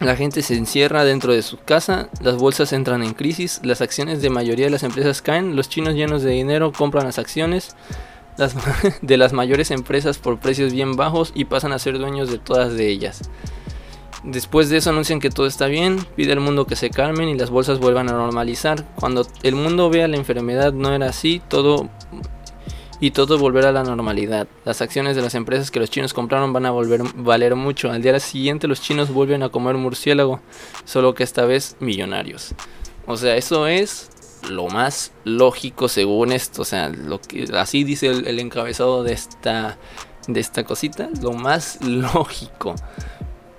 La 0.00 0.14
gente 0.14 0.42
se 0.42 0.54
encierra 0.56 1.04
dentro 1.04 1.32
de 1.32 1.40
su 1.42 1.58
casa, 1.58 2.10
las 2.20 2.36
bolsas 2.36 2.72
entran 2.74 3.02
en 3.02 3.14
crisis, 3.14 3.60
las 3.62 3.80
acciones 3.80 4.20
de 4.20 4.28
mayoría 4.28 4.66
de 4.66 4.70
las 4.70 4.82
empresas 4.82 5.22
caen, 5.22 5.56
los 5.56 5.70
chinos 5.70 5.94
llenos 5.94 6.22
de 6.22 6.32
dinero 6.32 6.70
compran 6.70 7.06
las 7.06 7.18
acciones 7.18 7.74
de 9.02 9.16
las 9.16 9.32
mayores 9.32 9.70
empresas 9.70 10.18
por 10.18 10.38
precios 10.38 10.72
bien 10.72 10.96
bajos 10.96 11.32
y 11.34 11.46
pasan 11.46 11.72
a 11.72 11.78
ser 11.78 11.98
dueños 11.98 12.30
de 12.30 12.38
todas 12.38 12.74
de 12.74 12.88
ellas. 12.88 13.22
Después 14.22 14.68
de 14.68 14.78
eso 14.78 14.90
anuncian 14.90 15.20
que 15.20 15.30
todo 15.30 15.46
está 15.46 15.66
bien, 15.66 16.04
pide 16.16 16.32
al 16.32 16.40
mundo 16.40 16.66
que 16.66 16.76
se 16.76 16.90
calmen 16.90 17.28
y 17.28 17.38
las 17.38 17.50
bolsas 17.50 17.78
vuelvan 17.78 18.08
a 18.08 18.12
normalizar. 18.12 18.84
Cuando 18.96 19.26
el 19.42 19.54
mundo 19.54 19.88
vea 19.88 20.08
la 20.08 20.16
enfermedad 20.16 20.72
no 20.72 20.92
era 20.92 21.06
así, 21.06 21.40
todo 21.48 21.88
y 23.00 23.10
todo 23.10 23.38
volverá 23.38 23.68
a 23.68 23.72
la 23.72 23.82
normalidad. 23.82 24.48
Las 24.64 24.80
acciones 24.80 25.16
de 25.16 25.22
las 25.22 25.34
empresas 25.34 25.70
que 25.70 25.80
los 25.80 25.90
chinos 25.90 26.14
compraron 26.14 26.52
van 26.52 26.66
a 26.66 26.70
volver 26.70 27.02
valer 27.14 27.54
mucho. 27.54 27.90
Al 27.90 28.02
día 28.02 28.18
siguiente 28.20 28.68
los 28.68 28.80
chinos 28.80 29.10
vuelven 29.10 29.42
a 29.42 29.50
comer 29.50 29.76
murciélago, 29.76 30.40
solo 30.84 31.14
que 31.14 31.22
esta 31.22 31.44
vez 31.44 31.76
millonarios. 31.80 32.54
O 33.06 33.16
sea, 33.16 33.36
eso 33.36 33.66
es 33.66 34.10
lo 34.48 34.68
más 34.68 35.12
lógico 35.24 35.88
según 35.88 36.32
esto. 36.32 36.62
O 36.62 36.64
sea, 36.64 36.88
lo 36.88 37.20
que 37.20 37.48
así 37.54 37.84
dice 37.84 38.08
el, 38.08 38.38
encabezado 38.40 39.02
de 39.02 39.12
esta 39.12 39.78
de 40.28 40.40
esta 40.40 40.64
cosita, 40.64 41.08
lo 41.20 41.32
más 41.32 41.78
lógico. 41.84 42.74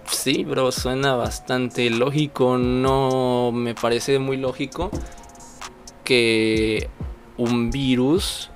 Sí, 0.09 0.45
bro, 0.45 0.71
suena 0.71 1.15
bastante 1.15 1.89
lógico. 1.89 2.57
No 2.57 3.51
me 3.53 3.75
parece 3.75 4.19
muy 4.19 4.37
lógico 4.37 4.89
que 6.03 6.89
un 7.37 7.69
virus 7.69 8.49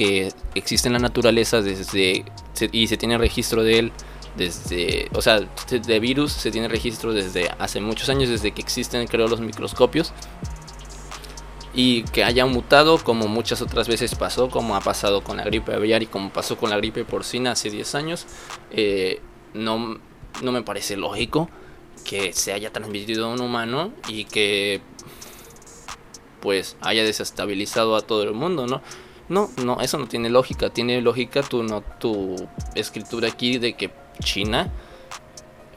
que 0.00 0.32
existe 0.54 0.88
en 0.88 0.94
la 0.94 0.98
naturaleza 0.98 1.60
desde 1.60 2.24
y 2.72 2.86
se 2.86 2.96
tiene 2.96 3.18
registro 3.18 3.62
de 3.62 3.78
él 3.78 3.92
desde, 4.34 5.10
o 5.12 5.20
sea, 5.20 5.40
de 5.40 6.00
virus 6.00 6.32
se 6.32 6.50
tiene 6.50 6.68
registro 6.68 7.12
desde 7.12 7.50
hace 7.58 7.82
muchos 7.82 8.08
años, 8.08 8.30
desde 8.30 8.52
que 8.52 8.62
existen 8.62 9.06
creo 9.08 9.28
los 9.28 9.42
microscopios 9.42 10.14
y 11.74 12.04
que 12.04 12.24
haya 12.24 12.46
mutado 12.46 12.96
como 12.96 13.28
muchas 13.28 13.60
otras 13.60 13.88
veces 13.88 14.14
pasó, 14.14 14.48
como 14.48 14.74
ha 14.74 14.80
pasado 14.80 15.22
con 15.22 15.36
la 15.36 15.44
gripe 15.44 15.74
aviar 15.74 16.02
y 16.02 16.06
como 16.06 16.30
pasó 16.30 16.56
con 16.56 16.70
la 16.70 16.78
gripe 16.78 17.04
porcina 17.04 17.52
hace 17.52 17.68
10 17.68 17.94
años, 17.94 18.26
eh, 18.70 19.20
no, 19.52 20.00
no 20.40 20.52
me 20.52 20.62
parece 20.62 20.96
lógico 20.96 21.50
que 22.06 22.32
se 22.32 22.54
haya 22.54 22.72
transmitido 22.72 23.26
a 23.26 23.28
un 23.28 23.42
humano 23.42 23.92
y 24.08 24.24
que 24.24 24.80
pues 26.40 26.78
haya 26.80 27.04
desestabilizado 27.04 27.96
a 27.96 28.00
todo 28.00 28.22
el 28.22 28.32
mundo, 28.32 28.66
¿no? 28.66 28.80
No, 29.30 29.48
no, 29.64 29.80
eso 29.80 29.96
no 29.96 30.08
tiene 30.08 30.28
lógica. 30.28 30.70
Tiene 30.70 31.00
lógica 31.00 31.42
tu, 31.42 31.62
no, 31.62 31.82
tu 31.82 32.34
escritura 32.74 33.28
aquí 33.28 33.58
de 33.58 33.74
que 33.74 33.90
China 34.18 34.72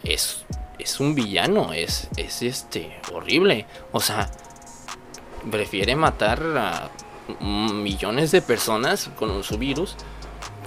es, 0.03 0.43
es 0.79 0.99
un 0.99 1.13
villano, 1.13 1.71
es, 1.71 2.09
es 2.17 2.41
este 2.41 2.99
horrible. 3.13 3.67
O 3.91 3.99
sea, 3.99 4.29
prefiere 5.49 5.95
matar 5.95 6.41
a 6.57 6.89
millones 7.39 8.31
de 8.31 8.41
personas 8.41 9.11
con 9.19 9.43
su 9.43 9.59
virus 9.59 9.95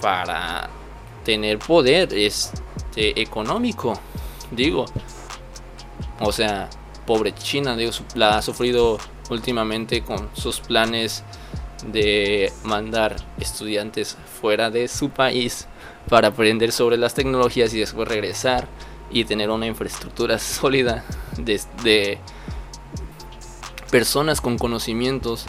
para 0.01 0.69
tener 1.25 1.59
poder 1.59 2.13
este, 2.13 3.21
económico. 3.21 3.99
Digo, 4.49 4.85
o 6.21 6.31
sea, 6.31 6.69
pobre 7.05 7.35
China, 7.35 7.75
digo, 7.75 7.91
la 8.15 8.37
ha 8.37 8.41
sufrido 8.41 8.97
últimamente 9.29 10.03
con 10.03 10.29
sus 10.33 10.61
planes 10.61 11.25
de 11.85 12.51
mandar 12.63 13.15
estudiantes 13.39 14.17
fuera 14.41 14.69
de 14.69 14.87
su 14.87 15.09
país 15.09 15.67
para 16.09 16.29
aprender 16.29 16.71
sobre 16.71 16.97
las 16.97 17.13
tecnologías 17.13 17.73
y 17.73 17.79
después 17.79 18.07
regresar 18.07 18.67
y 19.09 19.25
tener 19.25 19.49
una 19.49 19.67
infraestructura 19.67 20.39
sólida 20.39 21.03
de, 21.37 22.19
personas 23.91 24.41
con 24.41 24.57
conocimientos 24.57 25.45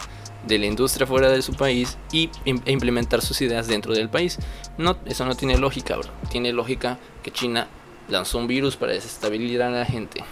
de 0.47 0.57
la 0.57 0.65
industria 0.65 1.05
fuera 1.05 1.29
de 1.29 1.41
su 1.41 1.53
país 1.53 1.97
y 2.11 2.29
e 2.45 2.71
implementar 2.71 3.21
sus 3.21 3.41
ideas 3.41 3.67
dentro 3.67 3.93
del 3.93 4.09
país. 4.09 4.37
No, 4.77 4.97
eso 5.05 5.25
no 5.25 5.35
tiene 5.35 5.57
lógica, 5.57 5.97
bro. 5.97 6.09
Tiene 6.29 6.53
lógica 6.53 6.97
que 7.21 7.31
China 7.31 7.67
lanzó 8.07 8.37
un 8.37 8.47
virus 8.47 8.77
para 8.77 8.93
desestabilizar 8.93 9.67
a 9.67 9.79
la 9.79 9.85
gente. 9.85 10.23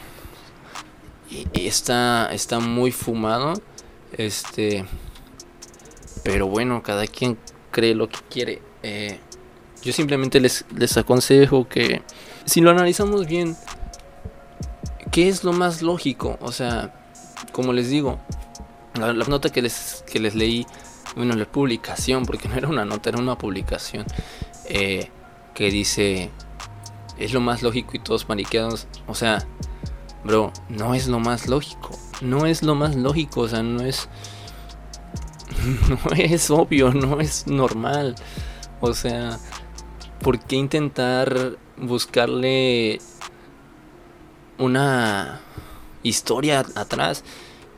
Y, 1.29 1.47
y 1.53 1.67
está, 1.67 2.29
está 2.31 2.59
muy 2.61 2.91
fumado. 2.91 3.61
Este, 4.13 4.85
pero 6.27 6.45
bueno, 6.45 6.83
cada 6.83 7.07
quien 7.07 7.37
cree 7.71 7.95
lo 7.95 8.09
que 8.09 8.19
quiere. 8.29 8.61
Eh, 8.83 9.17
yo 9.81 9.93
simplemente 9.93 10.41
les, 10.41 10.65
les 10.75 10.97
aconsejo 10.97 11.69
que 11.69 12.01
si 12.43 12.59
lo 12.59 12.69
analizamos 12.69 13.27
bien, 13.27 13.55
¿qué 15.09 15.29
es 15.29 15.45
lo 15.45 15.53
más 15.53 15.81
lógico? 15.81 16.37
O 16.41 16.51
sea, 16.51 16.93
como 17.53 17.71
les 17.71 17.89
digo, 17.89 18.19
la, 18.99 19.13
nota 19.13 19.49
que 19.53 19.61
les, 19.61 20.03
que 20.05 20.19
les 20.19 20.35
leí, 20.35 20.67
bueno, 21.15 21.33
la 21.33 21.45
publicación, 21.45 22.25
porque 22.25 22.49
no 22.49 22.55
era 22.55 22.67
una 22.67 22.83
nota, 22.83 23.07
era 23.07 23.19
una 23.19 23.37
publicación, 23.37 24.05
eh, 24.65 25.09
que 25.53 25.71
dice, 25.71 26.29
es 27.17 27.31
lo 27.31 27.39
más 27.39 27.63
lógico 27.63 27.91
y 27.93 27.99
todos 27.99 28.25
paniqueados. 28.25 28.87
O 29.07 29.15
sea, 29.15 29.47
bro, 30.25 30.51
no 30.67 30.93
es 30.93 31.07
lo 31.07 31.21
más 31.21 31.47
lógico. 31.47 31.97
No 32.19 32.47
es 32.47 32.63
lo 32.63 32.75
más 32.75 32.97
lógico, 32.97 33.41
o 33.41 33.47
sea, 33.47 33.63
no 33.63 33.81
es 33.85 34.09
no 35.89 36.11
es 36.15 36.49
obvio, 36.49 36.93
no 36.93 37.19
es 37.19 37.47
normal. 37.47 38.15
O 38.79 38.93
sea, 38.93 39.37
¿por 40.21 40.39
qué 40.39 40.55
intentar 40.55 41.57
buscarle 41.77 42.99
una 44.57 45.41
historia 46.03 46.65
atrás? 46.75 47.23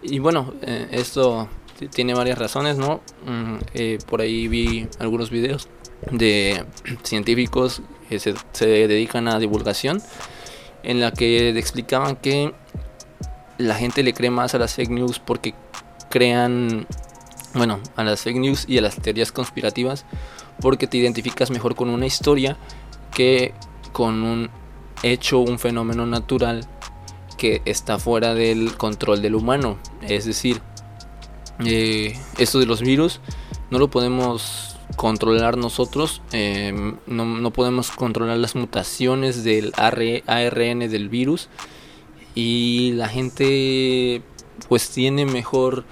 Y 0.02 0.19
bueno, 0.19 0.54
eh, 0.62 0.88
esto 0.91 1.49
tiene 1.93 2.13
varias 2.13 2.38
razones, 2.38 2.78
¿no? 2.78 3.02
Mm, 3.25 3.58
eh, 3.73 3.99
por 4.06 4.21
ahí 4.21 4.47
vi 4.47 4.88
algunos 4.99 5.30
videos 5.30 5.69
de 6.12 6.65
científicos 7.04 7.82
que 8.10 8.19
se, 8.19 8.34
se, 8.52 8.65
dedican 8.65 9.28
a 9.28 9.39
divulgación 9.39 10.02
en 10.84 10.99
la 10.99 11.12
que 11.12 11.49
explicaban 11.49 12.15
que 12.15 12.54
la 13.58 13.75
gente 13.75 14.04
le 14.04 14.13
cree 14.13 14.32
más 14.32 14.56
a 14.56 14.58
las 14.58 14.75
fake 14.75 14.89
news 14.89 15.19
porque 15.19 15.54
crean 16.10 16.88
bueno, 17.53 17.79
a 17.95 18.03
las 18.03 18.21
fake 18.21 18.38
news 18.38 18.65
y 18.67 18.77
a 18.77 18.81
las 18.81 18.95
teorías 18.97 19.31
conspirativas 19.31 20.05
porque 20.62 20.88
te 20.88 20.97
identificas 20.97 21.51
mejor 21.51 21.75
con 21.75 21.89
una 21.89 22.05
historia 22.05 22.57
que 23.13 23.53
con 23.91 24.23
un 24.23 24.49
hecho, 25.03 25.39
un 25.39 25.59
fenómeno 25.59 26.05
natural 26.05 26.67
que 27.38 27.62
está 27.65 27.97
fuera 27.97 28.33
del 28.33 28.75
control 28.75 29.21
del 29.21 29.35
humano. 29.35 29.77
Es 30.01 30.25
decir, 30.25 30.62
eh, 31.65 32.17
esto 32.38 32.59
de 32.59 32.65
los 32.65 32.81
virus 32.81 33.21
no 33.71 33.79
lo 33.79 33.89
podemos 33.89 34.77
controlar 34.95 35.57
nosotros, 35.57 36.21
em, 36.31 36.97
no, 37.07 37.23
no, 37.23 37.51
podemos 37.51 37.91
controlar 37.91 38.38
las 38.38 38.55
mutaciones 38.55 39.43
del 39.43 39.71
ARN 39.77 40.79
del 40.79 41.07
virus 41.09 41.47
y 42.35 42.91
la 42.93 43.07
gente 43.07 44.21
pues 44.67 44.89
tiene 44.89 45.25
mejor 45.25 45.85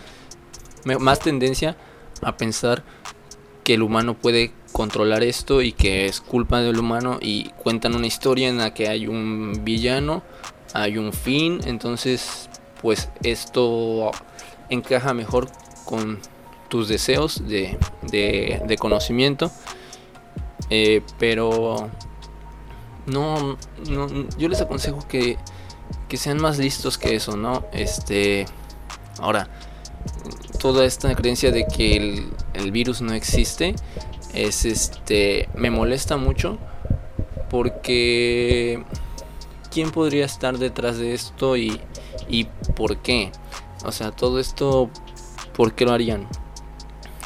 más 1.00 1.20
tendencia 1.20 1.76
a 2.22 2.38
pensar 2.38 2.84
que 3.64 3.74
el 3.74 3.84
humano 3.84 4.14
puede 4.16 4.54
controlar 4.72 5.24
esto 5.24 5.62
y 5.62 5.74
que 5.74 6.06
es 6.06 6.22
culpa 6.22 6.62
del 6.62 6.80
humano 6.80 7.18
y 7.22 7.50
cuentan 7.62 7.96
una 7.96 8.08
historia 8.08 8.48
en 8.48 8.60
la 8.60 8.74
que 8.74 8.88
hay 8.88 9.08
un 9.08 9.62
villano, 9.64 10.24
hay 10.74 10.98
un 10.98 11.12
fin, 11.12 11.60
entonces 11.66 12.50
pues 12.82 13.10
esto 13.24 14.12
encaja 14.70 15.14
mejor 15.14 15.50
con 15.84 16.20
tus 16.70 16.88
deseos 16.88 17.48
de, 17.48 17.78
de, 18.04 18.78
conocimiento, 18.78 19.52
eh, 20.70 21.02
pero 21.18 21.90
no, 23.06 23.58
no, 23.90 24.30
yo 24.38 24.48
les 24.48 24.62
aconsejo 24.62 25.08
que, 25.08 25.38
que 26.08 26.18
sean 26.18 26.42
más 26.42 26.58
listos 26.58 26.98
que 26.98 27.16
eso, 27.16 27.36
¿no? 27.36 27.66
Este, 27.72 28.46
ahora, 29.20 29.50
toda 30.60 30.86
esta 30.86 31.14
creencia 31.16 31.52
de 31.52 31.66
que 31.68 31.98
el, 32.54 32.72
virus 32.72 33.02
no 33.02 33.14
existe 33.14 33.76
es 34.34 34.66
este 34.66 35.48
me 35.56 35.72
molesta 35.72 36.18
mucho 36.18 36.58
porque 37.50 38.84
quién 39.72 39.92
podría 39.92 40.26
estar 40.26 40.58
detrás 40.58 40.98
de 40.98 41.14
esto 41.14 41.56
y, 41.56 41.80
y 42.28 42.46
por 42.76 42.98
qué 42.98 43.32
o 43.86 43.92
sea 43.92 44.12
todo 44.12 44.40
esto 44.40 44.90
por 45.56 45.74
qué 45.74 45.86
lo 45.86 45.94
harían 45.94 46.28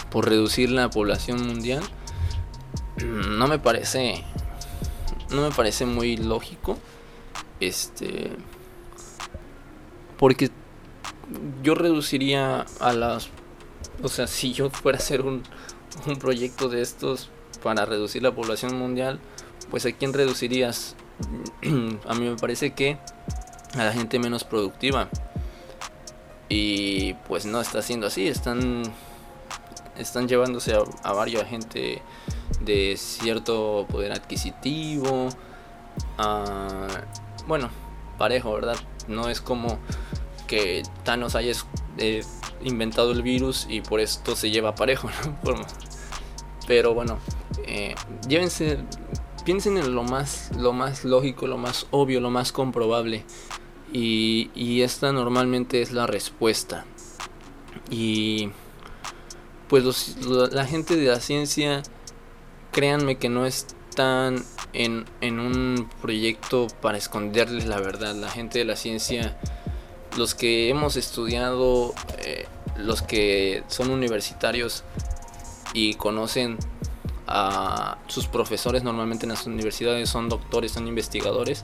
por 0.10 0.30
reducir 0.30 0.70
la 0.70 0.90
población 0.90 1.46
mundial 1.46 1.82
no 3.04 3.48
me 3.48 3.58
parece 3.58 4.24
no 5.32 5.42
me 5.42 5.52
parece 5.52 5.86
muy 5.86 6.18
lógico 6.18 6.78
este 7.60 8.32
porque 10.18 10.52
yo 11.64 11.76
reduciría 11.76 12.66
a 12.80 12.94
las... 12.94 13.30
O 14.04 14.08
sea, 14.08 14.28
si 14.28 14.54
yo 14.54 14.70
fuera 14.70 14.98
a 14.98 15.02
hacer 15.02 15.22
un, 15.22 15.44
un 16.08 16.16
proyecto 16.18 16.70
de 16.70 16.82
estos 16.82 17.30
para 17.64 17.86
reducir 17.86 18.24
la 18.24 18.34
población 18.34 18.78
mundial, 18.78 19.20
pues 19.70 19.86
a 19.86 19.92
quién 19.92 20.14
reducirías? 20.14 20.96
a 22.08 22.14
mí 22.16 22.30
me 22.30 22.36
parece 22.36 22.74
que 22.74 22.98
a 23.76 23.84
la 23.84 23.94
gente 23.94 24.20
menos 24.20 24.44
productiva. 24.44 25.10
Y 26.50 27.14
pues 27.28 27.46
no 27.46 27.62
está 27.62 27.82
siendo 27.82 28.08
así, 28.08 28.28
están, 28.28 28.84
están 29.98 30.28
llevándose 30.28 30.74
a, 30.74 30.82
a 31.04 31.46
gente 31.46 32.02
de 32.60 32.96
cierto 32.98 33.86
poder 33.90 34.12
adquisitivo. 34.12 35.30
bueno, 37.48 37.70
parejo, 38.18 38.54
¿verdad? 38.54 38.76
No 39.08 39.30
es 39.30 39.40
como 39.40 39.80
que 40.52 40.84
Thanos 41.06 41.36
haya 41.36 41.54
eh, 41.98 42.26
inventado 42.62 43.14
el 43.14 43.22
virus 43.22 43.68
y 43.70 43.80
por 43.80 44.02
esto 44.02 44.36
se 44.36 44.52
lleva 44.52 44.76
parejo. 44.76 45.10
Pero 46.68 46.94
bueno, 46.94 47.20
eh, 47.66 47.96
llévense, 48.28 48.80
piensen 49.46 49.78
en 49.78 49.96
lo 49.96 50.04
más, 50.04 50.52
lo 50.58 50.74
más 50.74 51.06
lógico, 51.06 51.48
lo 51.48 51.58
más 51.58 51.88
obvio, 51.92 52.20
lo 52.20 52.30
más 52.30 52.52
comprobable. 52.52 53.24
Y, 53.94 54.82
esta 54.82 55.14
normalmente 55.14 55.82
es 55.82 55.94
la 55.94 56.06
respuesta. 56.06 56.86
Y 57.90 58.50
pues 59.70 60.18
la 60.26 60.66
gente 60.66 60.98
de 60.98 61.08
la 61.08 61.22
ciencia, 61.22 61.82
créanme 62.72 63.18
que 63.18 63.30
no 63.30 63.46
están 63.46 64.44
en, 64.74 65.06
en 65.22 65.40
un 65.40 65.90
proyecto 66.02 66.68
para 66.82 66.98
esconderles 66.98 67.68
la 67.68 67.80
verdad. 67.80 68.16
La 68.16 68.30
gente 68.30 68.60
de 68.60 68.66
la 68.66 68.76
ciencia, 68.76 69.38
los 70.18 70.36
que 70.36 70.70
hemos 70.70 70.96
estudiado, 70.96 71.94
eh, 72.20 72.48
los 72.78 73.02
que 73.02 73.64
son 73.68 73.92
universitarios 73.92 74.84
y 75.74 75.94
conocen 75.96 76.58
a 77.28 77.98
sus 78.08 78.28
profesores 78.28 78.84
normalmente 78.84 79.26
en 79.26 79.30
las 79.30 79.46
universidades 79.46 80.10
son 80.10 80.28
doctores, 80.28 80.74
son 80.74 80.88
investigadores 80.88 81.64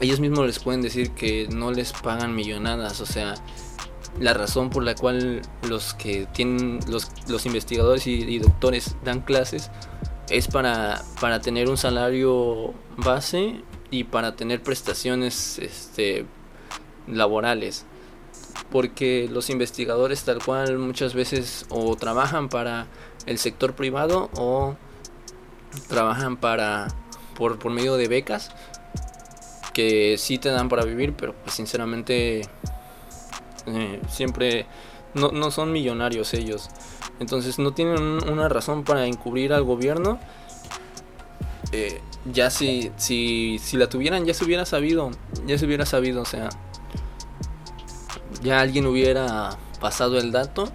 ellos 0.00 0.20
mismos 0.20 0.46
les 0.46 0.58
pueden 0.58 0.82
decir 0.82 1.10
que 1.12 1.48
no 1.48 1.70
les 1.70 1.92
pagan 1.92 2.34
millonadas, 2.34 3.00
o 3.00 3.06
sea, 3.06 3.34
la 4.20 4.34
razón 4.34 4.70
por 4.70 4.82
la 4.82 4.94
cual 4.94 5.42
los 5.62 5.94
que 5.94 6.26
tienen 6.32 6.80
los, 6.88 7.10
los 7.28 7.46
investigadores 7.46 8.06
y, 8.06 8.38
doctores 8.38 8.96
dan 9.04 9.20
clases 9.20 9.70
es 10.28 10.48
para, 10.48 11.02
para 11.20 11.40
tener 11.40 11.68
un 11.68 11.76
salario 11.76 12.74
base 12.96 13.62
y 13.90 14.04
para 14.04 14.36
tener 14.36 14.62
prestaciones 14.62 15.58
este, 15.58 16.26
laborales. 17.06 17.84
Porque 18.70 19.28
los 19.30 19.50
investigadores 19.50 20.24
tal 20.24 20.42
cual 20.44 20.78
muchas 20.78 21.14
veces 21.14 21.66
o 21.68 21.96
trabajan 21.96 22.48
para 22.48 22.86
el 23.26 23.38
sector 23.38 23.74
privado 23.74 24.30
o 24.36 24.76
trabajan 25.88 26.36
para 26.36 26.88
por, 27.36 27.58
por 27.58 27.70
medio 27.70 27.96
de 27.96 28.08
becas 28.08 28.50
que 29.76 30.16
sí 30.16 30.38
te 30.38 30.48
dan 30.48 30.70
para 30.70 30.84
vivir, 30.84 31.12
pero 31.12 31.34
pues 31.34 31.54
sinceramente 31.54 32.48
eh, 33.66 34.00
siempre 34.08 34.64
no, 35.12 35.50
son 35.50 35.70
millonarios 35.70 36.32
ellos. 36.32 36.70
Entonces 37.20 37.58
no 37.58 37.72
tienen 37.72 38.00
una 38.26 38.48
razón 38.48 38.84
para 38.84 39.06
encubrir 39.06 39.52
al 39.52 39.64
gobierno. 39.64 40.18
Eh, 41.72 42.00
ya 42.32 42.48
si, 42.48 42.90
si, 42.96 43.58
si 43.58 43.76
la 43.76 43.88
tuvieran 43.90 44.24
ya 44.24 44.32
se 44.32 44.46
hubiera 44.46 44.64
sabido, 44.64 45.10
ya 45.46 45.58
se 45.58 45.66
hubiera 45.66 45.84
sabido, 45.84 46.22
o 46.22 46.24
sea, 46.24 46.48
ya 48.46 48.60
alguien 48.60 48.86
hubiera 48.86 49.58
pasado 49.80 50.18
el 50.18 50.30
dato 50.30 50.68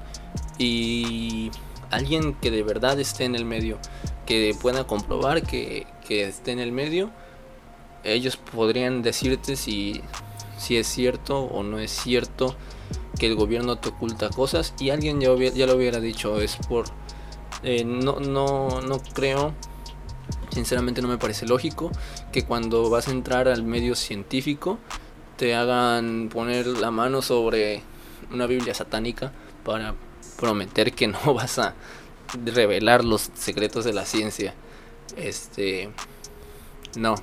y 0.57 1.49
alguien 1.89 2.35
que 2.35 2.51
de 2.51 2.63
verdad 2.63 2.99
esté 2.99 3.23
en 3.23 3.33
el 3.33 3.45
medio, 3.45 3.79
que 4.25 4.55
pueda 4.61 4.85
comprobar 4.85 5.41
que, 5.41 5.87
esté 6.09 6.51
en 6.51 6.59
el 6.59 6.73
medio 6.73 7.09
ellos 8.03 8.35
podrían 8.35 9.01
decirte 9.01 9.55
si, 9.55 10.01
si 10.57 10.75
es 10.75 10.87
cierto 10.87 11.39
o 11.39 11.63
no 11.63 11.79
es 11.79 11.89
cierto 11.89 12.57
que 13.17 13.27
el 13.27 13.35
gobierno 13.35 13.77
te 13.77 13.89
oculta 13.89 14.29
cosas 14.29 14.73
y 14.77 14.89
alguien 14.89 15.21
ya, 15.21 15.33
ya 15.37 15.65
lo 15.65 15.77
hubiera 15.77 16.01
dicho, 16.01 16.41
es 16.41 16.57
por... 16.67 16.85
Eh, 17.63 17.85
no, 17.85 18.19
no, 18.19 18.81
no 18.81 18.99
creo, 19.13 19.53
sinceramente 20.49 21.01
no 21.01 21.07
me 21.07 21.17
parece 21.17 21.45
lógico 21.45 21.91
que 22.33 22.43
cuando 22.43 22.89
vas 22.89 23.07
a 23.07 23.11
entrar 23.11 23.47
al 23.47 23.63
medio 23.63 23.95
científico 23.95 24.79
te 25.41 25.55
hagan 25.55 26.29
poner 26.31 26.67
la 26.67 26.91
mano 26.91 27.23
sobre 27.23 27.81
una 28.31 28.45
Biblia 28.45 28.75
satánica 28.75 29.31
para 29.65 29.95
prometer 30.39 30.93
que 30.93 31.07
no 31.07 31.17
vas 31.33 31.57
a 31.57 31.73
revelar 32.45 33.03
los 33.03 33.31
secretos 33.33 33.83
de 33.83 33.91
la 33.91 34.05
ciencia. 34.05 34.53
Este, 35.17 35.89
no, 36.95 37.15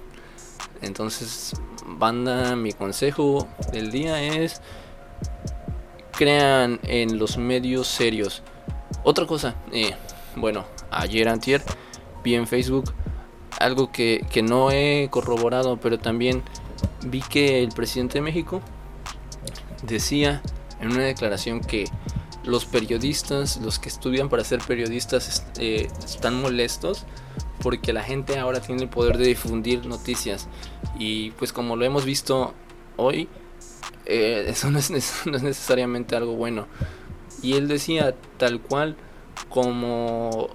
entonces, 0.83 1.52
banda, 1.87 2.57
mi 2.57 2.72
consejo 2.72 3.46
del 3.70 3.92
día 3.92 4.20
es 4.20 4.62
crean 6.11 6.81
en 6.83 7.20
los 7.20 7.38
medios 7.38 7.87
serios. 7.87 8.42
Otra 9.04 9.26
cosa, 9.26 9.54
eh, 9.70 9.94
bueno, 10.35 10.64
ayer 10.90 11.28
antier 11.28 11.62
vi 12.24 12.35
en 12.35 12.48
Facebook 12.48 12.92
algo 13.61 13.92
que, 13.92 14.26
que 14.28 14.42
no 14.42 14.72
he 14.72 15.07
corroborado, 15.09 15.76
pero 15.76 16.00
también 16.00 16.42
vi 17.05 17.21
que 17.21 17.63
el 17.63 17.71
presidente 17.71 18.15
de 18.15 18.23
México 18.23 18.61
decía 19.83 20.43
en 20.81 20.93
una 20.93 21.05
declaración 21.05 21.61
que 21.61 21.85
los 22.45 22.65
periodistas, 22.65 23.59
los 23.59 23.79
que 23.79 23.89
estudian 23.89 24.29
para 24.29 24.45
ser 24.45 24.61
periodistas, 24.61 25.45
eh, 25.59 25.89
están 26.05 26.41
molestos 26.41 27.05
porque 27.61 27.93
la 27.93 28.03
gente 28.03 28.39
ahora 28.39 28.61
tiene 28.61 28.83
el 28.83 28.89
poder 28.89 29.19
de 29.19 29.27
difundir 29.27 29.87
noticias 29.87 30.49
y 30.99 31.31
pues 31.33 31.53
como 31.53 31.77
lo 31.77 31.85
hemos 31.85 32.05
visto 32.05 32.55
hoy, 32.97 33.29
eh, 34.07 34.47
eso, 34.49 34.71
no 34.71 34.79
es, 34.79 34.91
necesariamente 34.91 36.17
algo 36.17 36.35
bueno. 36.35 36.67
Y 37.43 37.55
él 37.55 37.69
decía 37.69 38.15
tal 38.37 38.61
cual 38.61 38.97
como 39.49 40.49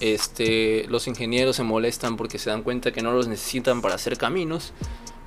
este, 0.00 0.86
los 0.88 1.06
ingenieros 1.06 1.56
se 1.56 1.62
molestan 1.62 2.16
porque 2.16 2.38
se 2.38 2.50
dan 2.50 2.62
cuenta 2.62 2.92
que 2.92 3.02
no 3.02 3.12
los 3.12 3.28
necesitan 3.28 3.80
para 3.80 3.94
hacer 3.94 4.18
caminos. 4.18 4.72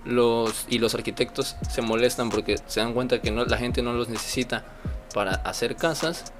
Los, 0.09 0.65
y 0.69 0.79
los 0.79 0.95
arquitectos 0.95 1.55
se 1.69 1.81
molestan 1.81 2.29
porque 2.29 2.57
se 2.65 2.79
dan 2.79 2.93
cuenta 2.93 3.21
que 3.21 3.31
la 3.31 3.57
gente 3.57 3.81
no 3.81 3.93
los 3.93 4.09
necesita 4.09 4.65
para 5.13 5.33
hacer 5.35 5.75
casas, 5.75 6.33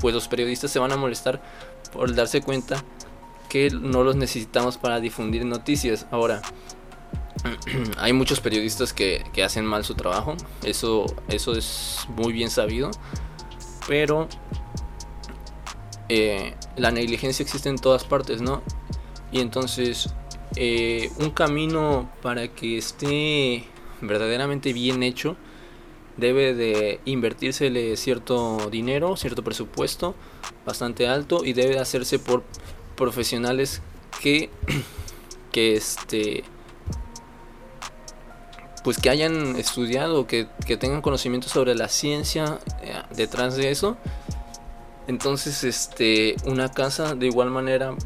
pues 0.00 0.14
los 0.14 0.28
periodistas 0.28 0.70
se 0.70 0.78
van 0.78 0.92
a 0.92 0.96
molestar 0.96 1.40
por 1.92 2.12
darse 2.14 2.42
cuenta 2.42 2.82
que 3.48 3.70
no 3.70 4.02
los 4.02 4.16
necesitamos 4.16 4.78
para 4.78 5.00
difundir 5.00 5.44
noticias. 5.44 6.06
Ahora, 6.10 6.42
hay 7.98 8.12
muchos 8.12 8.40
periodistas 8.40 8.92
que, 8.92 9.22
hacen 9.44 9.64
mal 9.64 9.84
su 9.84 9.94
trabajo, 9.94 10.36
eso, 10.64 11.06
eso 11.28 11.52
es 11.52 12.06
muy 12.16 12.32
bien 12.32 12.50
sabido, 12.50 12.90
pero 13.86 14.28
eh, 16.08 16.54
la 16.76 16.90
negligencia 16.90 17.42
existe 17.42 17.68
en 17.68 17.76
todas 17.76 18.04
partes, 18.04 18.40
¿no? 18.40 18.62
Y 19.30 19.40
entonces, 19.40 20.14
eh, 20.56 21.10
un 21.18 21.30
camino 21.30 22.10
para 22.22 22.48
que 22.48 22.78
esté 22.78 23.64
verdaderamente 24.00 24.72
bien 24.72 25.02
hecho, 25.02 25.36
debe 26.16 26.54
de 26.54 27.00
invertírsele 27.04 27.96
cierto 27.96 28.70
dinero, 28.70 29.16
cierto 29.16 29.42
presupuesto 29.42 30.14
bastante 30.64 31.08
alto 31.08 31.44
y 31.44 31.52
debe 31.52 31.78
hacerse 31.78 32.18
por 32.18 32.44
profesionales 32.96 33.82
que, 34.22 34.50
que 35.52 35.74
este 35.74 36.44
pues 38.84 38.98
que 38.98 39.08
hayan 39.08 39.56
estudiado, 39.56 40.26
que, 40.26 40.46
que 40.66 40.76
tengan 40.76 41.00
conocimiento 41.00 41.48
sobre 41.48 41.74
la 41.74 41.88
ciencia 41.88 42.58
eh, 42.82 42.92
detrás 43.16 43.56
de 43.56 43.70
eso. 43.70 43.96
Entonces, 45.06 45.64
este, 45.64 46.36
una 46.44 46.70
casa 46.70 47.14
de 47.14 47.26
igual 47.26 47.50
manera, 47.50 47.96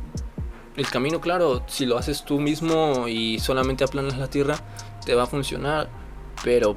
el 0.78 0.88
camino, 0.88 1.20
claro, 1.20 1.62
si 1.66 1.86
lo 1.86 1.98
haces 1.98 2.24
tú 2.24 2.40
mismo 2.40 3.08
y 3.08 3.40
solamente 3.40 3.84
aplanas 3.84 4.16
la 4.16 4.30
tierra, 4.30 4.56
te 5.04 5.14
va 5.14 5.24
a 5.24 5.26
funcionar, 5.26 5.88
pero 6.44 6.76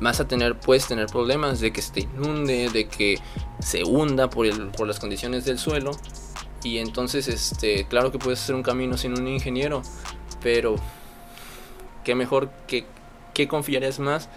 vas 0.00 0.20
a 0.20 0.26
tener, 0.26 0.58
puedes 0.58 0.86
tener 0.88 1.06
problemas 1.06 1.60
de 1.60 1.72
que 1.72 1.80
se 1.80 2.00
inunde, 2.00 2.68
de 2.68 2.88
que 2.88 3.18
se 3.60 3.84
hunda 3.84 4.28
por, 4.28 4.46
el, 4.46 4.68
por 4.68 4.88
las 4.88 4.98
condiciones 4.98 5.44
del 5.44 5.58
suelo. 5.58 5.92
Y 6.64 6.78
entonces, 6.78 7.28
este, 7.28 7.86
claro 7.86 8.10
que 8.10 8.18
puedes 8.18 8.42
hacer 8.42 8.56
un 8.56 8.64
camino 8.64 8.96
sin 8.96 9.16
un 9.16 9.28
ingeniero, 9.28 9.82
pero 10.42 10.74
qué 12.02 12.16
mejor 12.16 12.50
que, 12.66 12.86
que 13.34 13.46
confiarías 13.46 14.00
más 14.00 14.28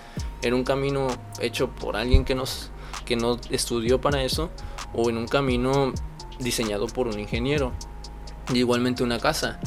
en 0.44 0.54
un 0.54 0.64
camino 0.64 1.08
hecho 1.40 1.70
por 1.70 1.98
alguien 1.98 2.24
que, 2.24 2.36
nos, 2.36 2.70
que 3.06 3.16
no 3.16 3.40
estudió 3.50 4.00
para 4.00 4.24
eso 4.24 4.52
o 4.94 5.10
en 5.10 5.18
un 5.18 5.28
camino 5.28 5.92
diseñado 6.40 6.86
por 6.86 7.08
un 7.08 7.20
ingeniero. 7.20 7.74
Igualmente 8.54 9.04
una 9.04 9.20
casa. 9.20 9.60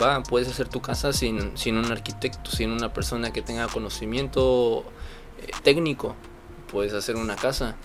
Va, 0.00 0.22
puedes 0.22 0.48
hacer 0.48 0.68
tu 0.68 0.80
casa 0.80 1.12
sin, 1.12 1.56
sin 1.56 1.76
un 1.76 1.90
arquitecto, 1.90 2.50
sin 2.50 2.70
una 2.70 2.92
persona 2.92 3.32
que 3.32 3.42
tenga 3.42 3.66
conocimiento 3.68 4.84
eh, 5.40 5.50
técnico. 5.62 6.14
Puedes 6.70 6.92
hacer 6.92 7.16
una 7.16 7.36
casa. 7.36 7.76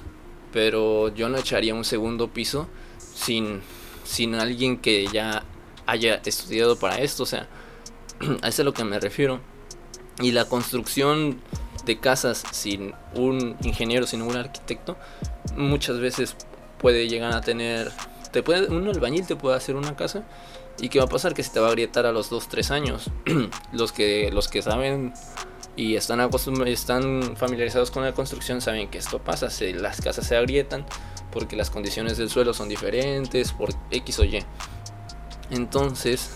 Pero 0.52 1.14
yo 1.14 1.30
no 1.30 1.38
echaría 1.38 1.74
un 1.74 1.84
segundo 1.84 2.32
piso 2.32 2.68
sin 3.00 3.62
sin 4.04 4.36
alguien 4.36 4.78
que 4.78 5.08
ya 5.12 5.44
haya 5.86 6.22
estudiado 6.26 6.78
para 6.78 7.00
esto. 7.00 7.24
O 7.24 7.26
sea, 7.26 7.48
a 8.42 8.48
eso 8.48 8.48
es 8.48 8.60
a 8.60 8.64
lo 8.64 8.74
que 8.74 8.84
me 8.84 9.00
refiero. 9.00 9.40
Y 10.20 10.32
la 10.32 10.46
construcción 10.46 11.42
de 11.86 12.00
casas 12.00 12.44
sin 12.52 12.94
un 13.16 13.58
ingeniero, 13.64 14.06
sin 14.06 14.22
un 14.22 14.36
arquitecto, 14.36 14.96
muchas 15.56 16.00
veces 16.00 16.36
puede 16.78 17.08
llegar 17.08 17.34
a 17.34 17.42
tener... 17.42 17.92
Te 18.34 18.44
puede, 18.44 18.68
un 18.68 18.86
albañil 18.88 19.26
te 19.26 19.38
puede 19.38 19.56
hacer 19.56 19.78
una 19.78 19.96
casa 19.96 20.24
y 20.80 20.90
qué 20.90 21.00
va 21.00 21.06
a 21.06 21.08
pasar 21.08 21.34
que 21.34 21.44
se 21.44 21.52
te 21.52 21.60
va 21.62 21.68
a 21.68 21.70
agrietar 21.70 22.06
a 22.06 22.12
los 22.12 22.30
2-3 22.30 22.72
años. 22.72 23.10
los, 23.72 23.94
que, 23.94 24.30
los 24.34 24.50
que 24.50 24.62
saben 24.62 25.14
y 25.76 25.96
están, 25.96 26.20
están 26.66 27.38
familiarizados 27.38 27.92
con 27.92 28.04
la 28.04 28.14
construcción 28.14 28.60
saben 28.60 28.90
que 28.90 28.98
esto 28.98 29.20
pasa, 29.20 29.50
se, 29.50 29.74
las 29.74 30.02
casas 30.02 30.28
se 30.28 30.36
agrietan 30.36 30.86
porque 31.32 31.56
las 31.56 31.70
condiciones 31.70 32.18
del 32.18 32.30
suelo 32.30 32.54
son 32.54 32.70
diferentes, 32.70 33.54
por 33.54 33.70
X 33.90 34.20
o 34.20 34.24
Y. 34.24 34.44
Entonces, 35.50 36.32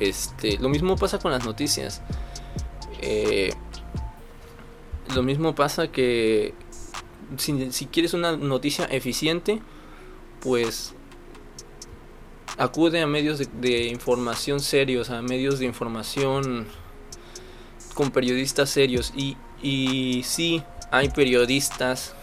este, 0.00 0.58
lo 0.58 0.68
mismo 0.68 0.96
pasa 0.96 1.18
con 1.18 1.30
las 1.30 1.44
noticias. 1.44 2.02
Eh, 3.00 3.52
lo 5.14 5.22
mismo 5.22 5.54
pasa 5.54 5.88
que 5.88 6.54
si, 7.38 7.86
quieres 7.86 8.14
una 8.14 8.36
noticia 8.36 8.84
eficiente, 8.86 9.60
pues 10.40 10.94
acude 12.58 13.00
a 13.00 13.06
medios 13.06 13.38
de, 13.38 13.48
de 13.60 13.86
información 13.86 14.60
serios, 14.60 15.10
a 15.10 15.22
medios 15.22 15.58
de 15.58 15.66
información 15.66 16.66
con 17.94 18.10
periodistas 18.10 18.70
serios. 18.70 19.12
Y, 19.16 19.36
y 19.62 20.22
sí 20.24 20.62
hay 20.90 21.08
periodistas, 21.08 22.14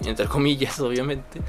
entre 0.00 0.26
comillas 0.26 0.78
obviamente, 0.80 1.40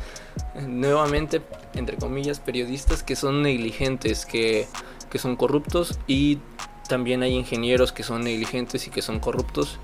nuevamente 0.67 1.41
entre 1.73 1.97
comillas 1.97 2.39
periodistas 2.39 3.03
que 3.03 3.15
son 3.15 3.41
negligentes, 3.41 4.25
que, 4.25 4.67
que 5.11 5.19
son 5.19 5.35
corruptos. 5.35 5.99
Y 6.07 6.39
también 6.87 7.21
hay 7.21 7.35
ingenieros 7.35 7.91
que 7.91 8.03
son 8.03 8.23
negligentes 8.23 8.87
y 8.87 8.89
que 8.89 9.01
son 9.01 9.19
corruptos. 9.19 9.77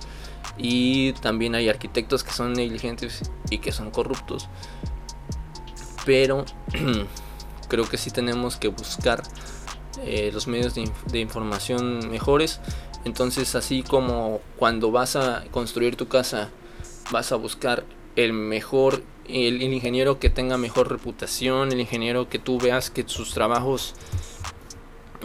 Y 0.57 1.13
también 1.13 1.53
hay 1.55 1.69
arquitectos 1.69 2.23
que 2.23 2.31
son 2.31 2.53
negligentes 2.53 3.29
y 3.49 3.59
que 3.59 3.71
son 3.71 3.91
corruptos. 3.91 4.47
Pero 6.05 6.45
creo 7.67 7.87
que 7.87 7.97
sí 7.97 8.11
tenemos 8.11 8.57
que 8.57 8.67
buscar 8.67 9.23
eh, 10.03 10.29
los 10.33 10.47
medios 10.47 10.75
de, 10.75 11.19
información 11.19 12.09
mejores. 12.09 12.59
Entonces 13.05 13.55
así 13.55 13.83
como 13.83 14.41
cuando 14.57 14.91
vas 14.91 15.15
a 15.15 15.43
construir 15.51 15.95
tu 15.95 16.07
casa, 16.07 16.49
vas 17.11 17.31
a 17.31 17.35
buscar 17.35 17.85
el 18.15 18.33
mejor, 18.33 19.03
el, 19.27 19.61
ingeniero 19.61 20.19
que 20.19 20.29
tenga 20.29 20.57
mejor 20.57 20.89
reputación, 20.89 21.71
el 21.71 21.79
ingeniero 21.79 22.29
que 22.29 22.39
tú 22.39 22.57
veas 22.59 22.89
que 22.89 23.03
sus 23.07 23.33
trabajos, 23.33 23.93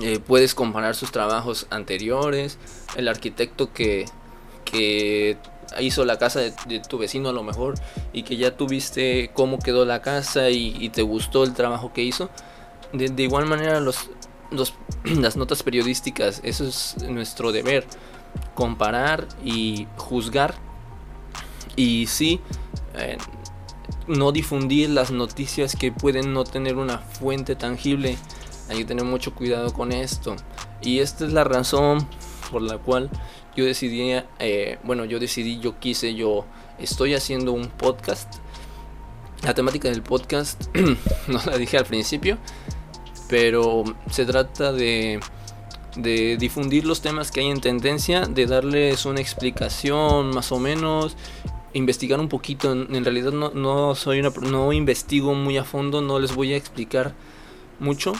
eh, 0.00 0.18
puedes 0.18 0.54
comparar 0.54 0.94
sus 0.94 1.10
trabajos 1.10 1.66
anteriores, 1.70 2.58
el 2.96 3.08
arquitecto 3.08 3.72
que, 3.72 4.06
que 4.64 5.36
hizo 5.80 6.04
la 6.04 6.18
casa 6.18 6.40
de, 6.40 6.80
tu 6.80 6.98
vecino 6.98 7.28
a 7.28 7.32
lo 7.32 7.42
mejor 7.42 7.74
y 8.12 8.22
que 8.22 8.36
ya 8.36 8.56
tuviste 8.56 9.30
cómo 9.34 9.58
quedó 9.58 9.84
la 9.84 10.02
casa 10.02 10.50
y, 10.50 10.88
te 10.90 11.02
gustó 11.02 11.44
el 11.44 11.54
trabajo 11.54 11.92
que 11.92 12.02
hizo. 12.02 12.30
de, 12.92 13.22
igual 13.22 13.46
manera 13.46 13.80
los, 13.80 14.08
las 15.04 15.36
notas 15.36 15.62
periodísticas, 15.62 16.40
eso 16.42 16.66
es 16.66 16.96
nuestro 17.08 17.52
deber, 17.52 17.86
comparar 18.54 19.26
y 19.44 19.86
juzgar 19.96 20.54
y 21.76 22.06
sí, 22.06 22.40
eh, 22.94 23.16
no 24.06 24.32
difundir 24.32 24.90
las 24.90 25.10
noticias 25.10 25.76
que 25.76 25.92
pueden 25.92 26.32
no 26.32 26.44
tener 26.44 26.76
una 26.76 26.98
fuente 26.98 27.56
tangible. 27.56 28.16
Hay 28.68 28.78
que 28.78 28.84
tener 28.84 29.04
mucho 29.04 29.34
cuidado 29.34 29.72
con 29.72 29.92
esto. 29.92 30.36
Y 30.82 30.98
esta 30.98 31.24
es 31.24 31.32
la 31.32 31.44
razón 31.44 32.06
por 32.50 32.62
la 32.62 32.78
cual 32.78 33.10
yo 33.60 33.66
decidí, 33.66 34.12
eh, 34.38 34.78
bueno, 34.84 35.04
yo 35.04 35.18
decidí, 35.18 35.60
yo 35.60 35.78
quise, 35.78 36.14
yo 36.14 36.46
estoy 36.78 37.14
haciendo 37.14 37.52
un 37.52 37.68
podcast. 37.68 38.36
La 39.42 39.52
temática 39.52 39.90
del 39.90 40.02
podcast 40.02 40.74
no 41.28 41.40
la 41.44 41.58
dije 41.58 41.76
al 41.76 41.84
principio, 41.84 42.38
pero 43.28 43.84
se 44.10 44.24
trata 44.24 44.72
de, 44.72 45.20
difundir 45.94 46.86
los 46.86 47.02
temas 47.02 47.30
que 47.30 47.40
hay 47.40 47.48
en 47.48 47.60
tendencia, 47.60 48.22
de 48.22 48.46
darles 48.46 49.04
una 49.04 49.20
explicación 49.20 50.30
más 50.30 50.52
o 50.52 50.58
menos, 50.58 51.18
investigar 51.74 52.18
un 52.18 52.30
poquito. 52.30 52.72
En, 52.72 53.04
realidad 53.04 53.32
no, 53.32 53.94
soy 53.94 54.20
una, 54.20 54.30
no 54.30 54.72
investigo 54.72 55.34
muy 55.34 55.58
a 55.58 55.64
fondo, 55.64 56.00
no 56.00 56.18
les 56.18 56.34
voy 56.34 56.54
a 56.54 56.56
explicar 56.56 57.14
mucho, 57.78 58.14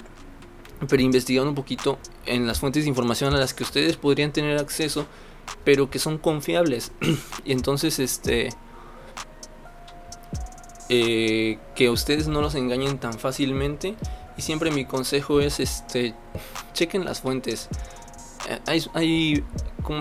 pero 0.87 1.03
investigando 1.03 1.49
un 1.49 1.57
poquito 1.57 1.99
en 2.27 2.47
las 2.47 2.61
fuentes 2.61 2.85
de 2.85 2.91
información 2.91 3.33
a 3.35 3.39
las 3.39 3.55
que 3.55 3.63
ustedes 3.63 3.97
podrían 3.97 4.33
tener 4.33 4.59
acceso, 4.59 5.07
pero 5.65 5.91
que 5.91 5.99
son 5.99 6.19
confiables. 6.19 6.93
y 7.45 7.53
entonces, 7.53 7.99
este, 7.99 8.51
eh, 10.89 11.59
que 11.77 11.89
ustedes 11.89 12.27
no 12.27 12.41
los 12.41 12.57
engañen 12.57 12.99
tan 12.99 13.15
fácilmente 13.15 13.95
y 14.37 14.43
siempre 14.43 14.71
mi 14.73 14.85
consejo 14.85 15.41
es, 15.41 15.61
este, 15.61 16.15
chequen 16.73 17.05
las 17.05 17.21
fuentes. 17.21 17.69
Eh, 18.49 18.59
hay, 18.67 18.83
hay, 18.95 19.45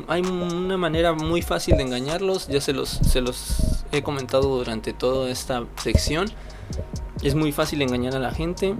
hay 0.07 0.21
una 0.21 0.77
manera 0.77 1.13
muy 1.13 1.41
fácil 1.41 1.77
de 1.77 1.83
engañarlos, 1.83 2.47
ya 2.47 2.59
se 2.59 2.73
los, 2.73 2.89
se 2.89 3.21
los 3.21 3.85
he 3.91 4.01
comentado 4.01 4.47
durante 4.57 4.93
toda 4.93 5.29
esta 5.29 5.65
sección. 5.83 6.31
Es 7.21 7.35
muy 7.35 7.51
fácil 7.51 7.81
engañar 7.81 8.15
a 8.15 8.19
la 8.19 8.31
gente, 8.31 8.75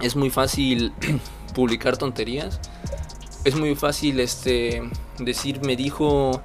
es 0.00 0.14
muy 0.14 0.30
fácil 0.30 0.92
publicar 1.54 1.96
tonterías, 1.96 2.60
es 3.44 3.56
muy 3.56 3.74
fácil 3.74 4.20
este, 4.20 4.82
decir, 5.18 5.60
me 5.62 5.76
dijo 5.76 6.42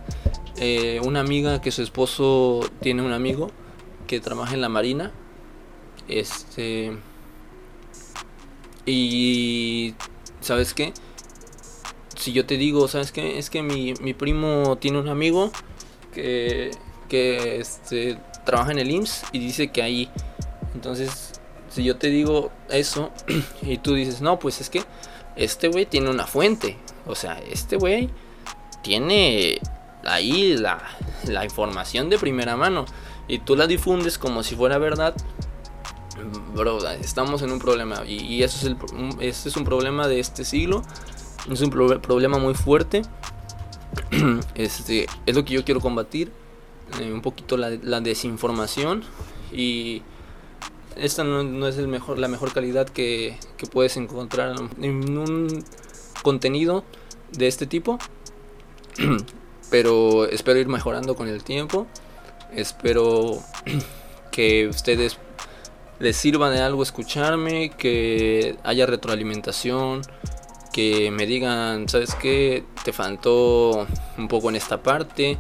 eh, 0.58 1.00
una 1.04 1.20
amiga 1.20 1.62
que 1.62 1.72
su 1.72 1.82
esposo 1.82 2.62
tiene 2.82 3.02
un 3.02 3.14
amigo 3.14 3.52
que 4.08 4.20
trabaja 4.20 4.54
en 4.54 4.62
la 4.62 4.70
marina. 4.70 5.12
Este 6.08 6.92
y 8.86 9.94
¿sabes 10.42 10.74
qué? 10.74 10.94
Si 12.18 12.34
yo 12.34 12.46
te 12.46 12.58
digo, 12.58 12.88
¿sabes 12.88 13.12
qué? 13.12 13.38
Es 13.38 13.50
que 13.50 13.64
mi, 13.64 13.94
primo 14.14 14.78
tiene 14.78 15.00
un 15.00 15.08
amigo 15.08 15.52
que, 16.14 16.72
que 17.10 17.60
este, 17.60 18.20
trabaja 18.46 18.72
en 18.72 18.80
el 18.80 18.92
IMSS 18.92 19.24
y 19.32 19.40
dice 19.40 19.72
que 19.72 19.82
ahí. 19.82 20.10
Entonces, 20.76 21.34
si 21.70 21.84
yo 21.84 21.98
te 21.98 22.08
digo 22.08 22.52
eso 22.70 23.12
y 23.62 23.78
tú 23.78 23.96
dices, 23.96 24.22
no, 24.22 24.40
pues 24.40 24.62
es 24.62 24.70
que 24.70 24.84
este 25.36 25.68
güey 25.68 25.86
tiene 25.86 26.10
una 26.10 26.28
fuente. 26.28 26.78
O 27.06 27.16
sea, 27.16 27.40
este 27.52 27.78
güey 27.78 28.10
tiene 28.82 29.60
ahí 30.06 30.58
la, 30.58 30.82
la 31.28 31.44
información 31.44 32.10
de 32.10 32.18
primera 32.18 32.58
mano 32.58 32.86
y 33.28 33.40
tú 33.40 33.56
la 33.56 33.68
difundes 33.68 34.18
como 34.18 34.44
si 34.44 34.56
fuera 34.56 34.78
verdad 34.78 35.16
bro, 36.54 36.80
estamos 36.90 37.42
en 37.42 37.52
un 37.52 37.60
problema. 37.60 38.04
Y, 38.06 38.44
eso 38.44 38.58
es 38.58 38.64
el, 38.66 38.78
este 39.20 39.50
es 39.50 39.58
un 39.58 39.64
problema 39.64 40.08
de 40.08 40.20
este 40.20 40.46
siglo. 40.46 40.82
Es 41.50 41.62
un 41.62 41.70
problema 41.70 42.38
muy 42.38 42.54
fuerte. 42.54 43.02
este, 44.56 45.08
es 45.26 45.36
lo 45.36 45.44
que 45.46 45.54
yo 45.54 45.66
quiero 45.66 45.80
combatir. 45.80 46.32
Eh, 47.00 47.12
un 47.12 47.22
poquito 47.22 47.58
la, 47.58 48.02
desinformación. 48.02 49.04
Y 49.52 50.02
esta 50.96 51.24
no, 51.24 51.68
es 51.68 51.78
el 51.78 51.88
mejor, 51.88 52.20
la 52.20 52.28
mejor 52.28 52.54
calidad 52.54 52.88
que, 52.88 53.38
que 53.58 53.66
puedes 53.66 53.98
encontrar 53.98 54.56
en 54.82 55.18
un 55.18 55.64
contenido 56.22 56.84
de 57.32 57.48
este 57.48 57.66
tipo. 57.66 57.98
Pero 59.70 60.26
espero 60.26 60.60
ir 60.60 60.68
mejorando 60.68 61.16
con 61.16 61.28
el 61.28 61.44
tiempo. 61.44 61.88
Espero 62.54 63.40
que 64.32 64.68
ustedes 64.68 65.18
les 66.00 66.18
sirva 66.18 66.50
de 66.50 66.60
algo 66.62 66.84
escucharme, 66.84 67.70
que 67.70 68.58
haya 68.64 68.86
retroalimentación, 68.86 70.02
que 70.74 71.12
me 71.12 71.26
digan, 71.26 71.88
¿sabes 71.88 72.16
qué? 72.16 72.64
Te 72.84 72.92
faltó 72.92 73.88
un 74.18 74.28
poco 74.28 74.50
en 74.50 74.56
esta 74.56 74.82
parte. 74.82 75.38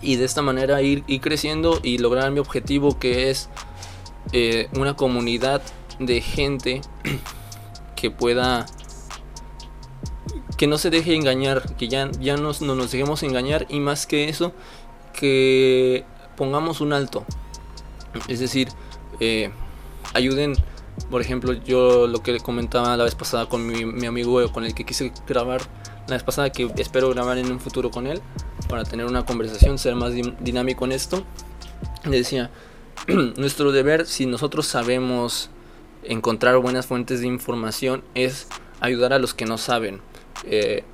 Y 0.00 0.16
de 0.16 0.24
esta 0.24 0.42
manera 0.42 0.80
ir, 0.82 1.04
creciendo 1.20 1.80
y 1.82 1.98
lograr 1.98 2.30
mi 2.30 2.40
objetivo 2.40 2.98
que 2.98 3.30
es 3.30 3.48
eh, 4.32 4.68
una 4.76 4.94
comunidad 4.94 5.62
de 5.98 6.20
gente 6.20 6.80
que 7.96 8.10
pueda 8.10 8.66
que 10.62 10.68
no 10.68 10.78
se 10.78 10.90
deje 10.90 11.16
engañar, 11.16 11.74
que 11.74 11.88
ya, 11.88 12.08
ya 12.20 12.36
no 12.36 12.52
nos 12.52 12.92
dejemos 12.92 13.24
engañar 13.24 13.66
y 13.68 13.80
más 13.80 14.06
que 14.06 14.28
eso, 14.28 14.52
que 15.12 16.04
pongamos 16.36 16.80
un 16.80 16.92
alto. 16.92 17.24
Es 18.28 18.38
decir, 18.38 18.68
eh, 19.18 19.50
ayuden. 20.14 20.54
Por 21.10 21.20
ejemplo, 21.20 21.52
yo 21.52 22.06
lo 22.06 22.22
que 22.22 22.38
comentaba 22.38 22.96
la 22.96 23.02
vez 23.02 23.16
pasada 23.16 23.48
con 23.48 23.66
mi, 23.66 24.06
amigo 24.06 24.52
con 24.52 24.64
el 24.64 24.72
que 24.72 24.84
quise 24.84 25.10
grabar 25.26 25.62
la 26.06 26.14
vez 26.14 26.22
pasada, 26.22 26.52
que 26.52 26.70
espero 26.76 27.10
grabar 27.10 27.38
en 27.38 27.50
un 27.50 27.58
futuro 27.58 27.90
con 27.90 28.06
él, 28.06 28.22
para 28.68 28.84
tener 28.84 29.06
una 29.06 29.26
conversación, 29.26 29.78
ser 29.78 29.96
más 29.96 30.12
dinámico 30.38 30.84
en 30.84 30.92
esto. 30.92 31.24
Le 32.04 32.18
decía, 32.18 32.52
nuestro 33.36 33.72
deber, 33.72 34.06
si 34.06 34.26
nosotros 34.26 34.68
sabemos 34.68 35.50
encontrar 36.04 36.56
buenas 36.58 36.86
fuentes 36.86 37.20
de 37.20 37.26
información, 37.26 38.04
es 38.14 38.46
ayudar 38.78 39.12
a 39.12 39.18
los 39.18 39.34
que 39.34 39.44
no 39.44 39.58
saben. 39.58 40.00
Eh, 40.44 40.84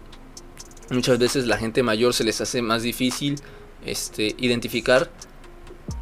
muchas 0.91 1.19
veces 1.19 1.47
la 1.47 1.59
gente 1.59 1.83
mayor 1.83 2.15
se 2.15 2.25
les 2.25 2.41
hace 2.41 2.63
más 2.63 2.83
difícil 2.83 3.41
este, 3.85 4.35
identificar 4.39 5.11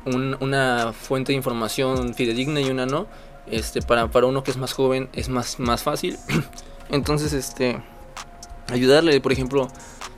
una 0.05 0.93
fuente 0.93 1.33
de 1.33 1.37
información 1.37 2.15
fidedigna 2.15 2.61
y 2.61 2.71
una 2.71 2.87
no. 2.87 3.07
Este, 3.49 3.81
para, 3.81 4.11
para 4.11 4.27
uno 4.27 4.43
que 4.43 4.51
es 4.51 4.57
más 4.57 4.73
joven 4.73 5.09
es 5.13 5.29
más, 5.29 5.59
más 5.59 5.83
fácil. 5.83 6.17
Entonces, 6.91 7.33
este, 7.33 7.81
ayudarle, 8.69 9.21
por 9.21 9.33
ejemplo, 9.33 9.69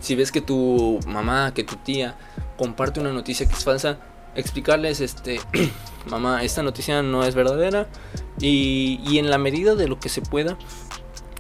si 0.00 0.14
ves 0.14 0.32
que 0.32 0.40
tu 0.40 1.00
mamá, 1.06 1.52
que 1.54 1.64
tu 1.64 1.76
tía 1.76 2.16
comparte 2.56 3.00
una 3.00 3.12
noticia 3.12 3.46
que 3.46 3.54
es 3.54 3.64
falsa, 3.64 3.98
explicarles, 4.34 5.00
este, 5.00 5.40
mamá, 6.10 6.42
esta 6.42 6.62
noticia 6.62 7.02
no 7.02 7.24
es 7.24 7.34
verdadera 7.34 7.86
y, 8.40 9.00
y 9.06 9.18
en 9.18 9.30
la 9.30 9.38
medida 9.38 9.74
de 9.74 9.88
lo 9.88 9.98
que 9.98 10.08
se 10.08 10.22
pueda, 10.22 10.58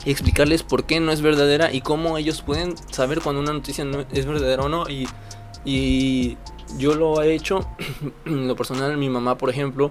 explicarles 0.04 0.62
por 0.62 0.84
qué 0.84 1.00
no 1.00 1.12
es 1.12 1.20
verdadera 1.20 1.72
y 1.72 1.80
cómo 1.80 2.18
ellos 2.18 2.42
pueden 2.42 2.74
saber 2.90 3.20
cuando 3.20 3.40
una 3.40 3.52
noticia 3.52 3.84
no 3.84 4.04
es 4.12 4.26
verdadera 4.26 4.64
o 4.64 4.68
no. 4.68 4.88
Y, 4.88 5.08
y 5.64 6.36
yo 6.78 6.94
lo 6.94 7.22
he 7.22 7.34
hecho, 7.34 7.68
lo 8.24 8.56
personal, 8.56 8.96
mi 8.96 9.08
mamá, 9.08 9.38
por 9.38 9.50
ejemplo, 9.50 9.90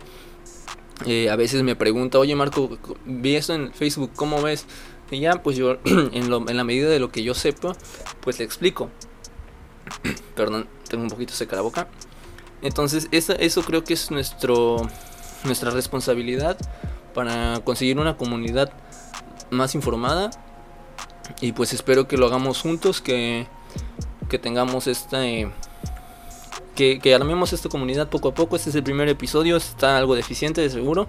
eh, 1.05 1.29
a 1.29 1.35
veces 1.35 1.63
me 1.63 1.75
pregunta, 1.75 2.17
oye 2.19 2.35
Marco, 2.35 2.77
vi 3.05 3.35
esto 3.35 3.53
en 3.53 3.73
Facebook, 3.73 4.11
¿cómo 4.15 4.41
ves? 4.41 4.65
Y 5.11 5.19
ya, 5.19 5.43
pues 5.43 5.57
yo, 5.57 5.77
en, 5.85 6.11
en 6.13 6.57
la 6.57 6.63
medida 6.63 6.89
de 6.89 6.99
lo 6.99 7.11
que 7.11 7.23
yo 7.23 7.33
sepa, 7.33 7.75
pues 8.21 8.39
le 8.39 8.45
explico. 8.45 8.89
Perdón, 10.35 10.67
tengo 10.89 11.03
un 11.03 11.09
poquito 11.09 11.33
seca 11.33 11.55
la 11.55 11.61
boca. 11.61 11.87
Entonces, 12.61 13.07
esa, 13.11 13.33
eso 13.33 13.61
creo 13.61 13.83
que 13.83 13.93
es 13.93 14.11
nuestro, 14.11 14.77
nuestra 15.43 15.71
responsabilidad 15.71 16.57
para 17.13 17.61
conseguir 17.63 17.99
una 17.99 18.17
comunidad 18.17 18.71
más 19.49 19.75
informada. 19.75 20.29
Y 21.41 21.51
pues 21.51 21.73
espero 21.73 22.07
que 22.07 22.17
lo 22.17 22.25
hagamos 22.25 22.61
juntos, 22.61 23.01
que, 23.01 23.47
que 24.29 24.39
tengamos 24.39 24.87
esta... 24.87 25.21
Que, 26.75 26.99
que, 26.99 27.15
armemos 27.15 27.53
esta 27.53 27.69
comunidad 27.69 28.09
poco 28.09 28.29
a 28.29 28.33
poco. 28.33 28.55
Este 28.55 28.69
es 28.69 28.75
el 28.75 28.83
primer 28.83 29.07
episodio, 29.09 29.57
está 29.57 29.97
algo 29.97 30.15
deficiente 30.15 30.61
de 30.61 30.69
seguro. 30.69 31.07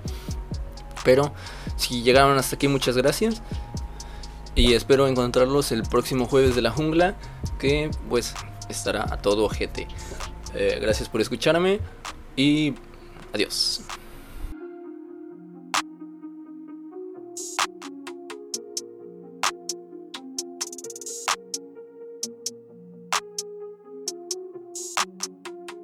Pero 1.05 1.32
si 1.76 2.03
llegaron 2.03 2.39
hasta 2.39 2.57
aquí, 2.57 2.68
muchas 2.68 2.97
gracias. 2.97 3.43
Y 4.55 4.74
espero 4.74 5.07
encontrarlos 5.07 5.70
el 5.70 5.82
próximo 5.82 6.26
jueves 6.26 6.57
de 6.57 6.62
la 6.62 6.70
jungla, 6.70 7.16
que 7.59 7.91
pues 8.09 8.34
estará 8.68 9.07
a 9.09 9.18
todo 9.18 9.45
ojete. 9.45 9.86
Eh, 10.55 10.78
gracias 10.80 11.09
por 11.09 11.20
escucharme 11.20 11.80
y 12.36 12.74
adiós. 13.32 13.82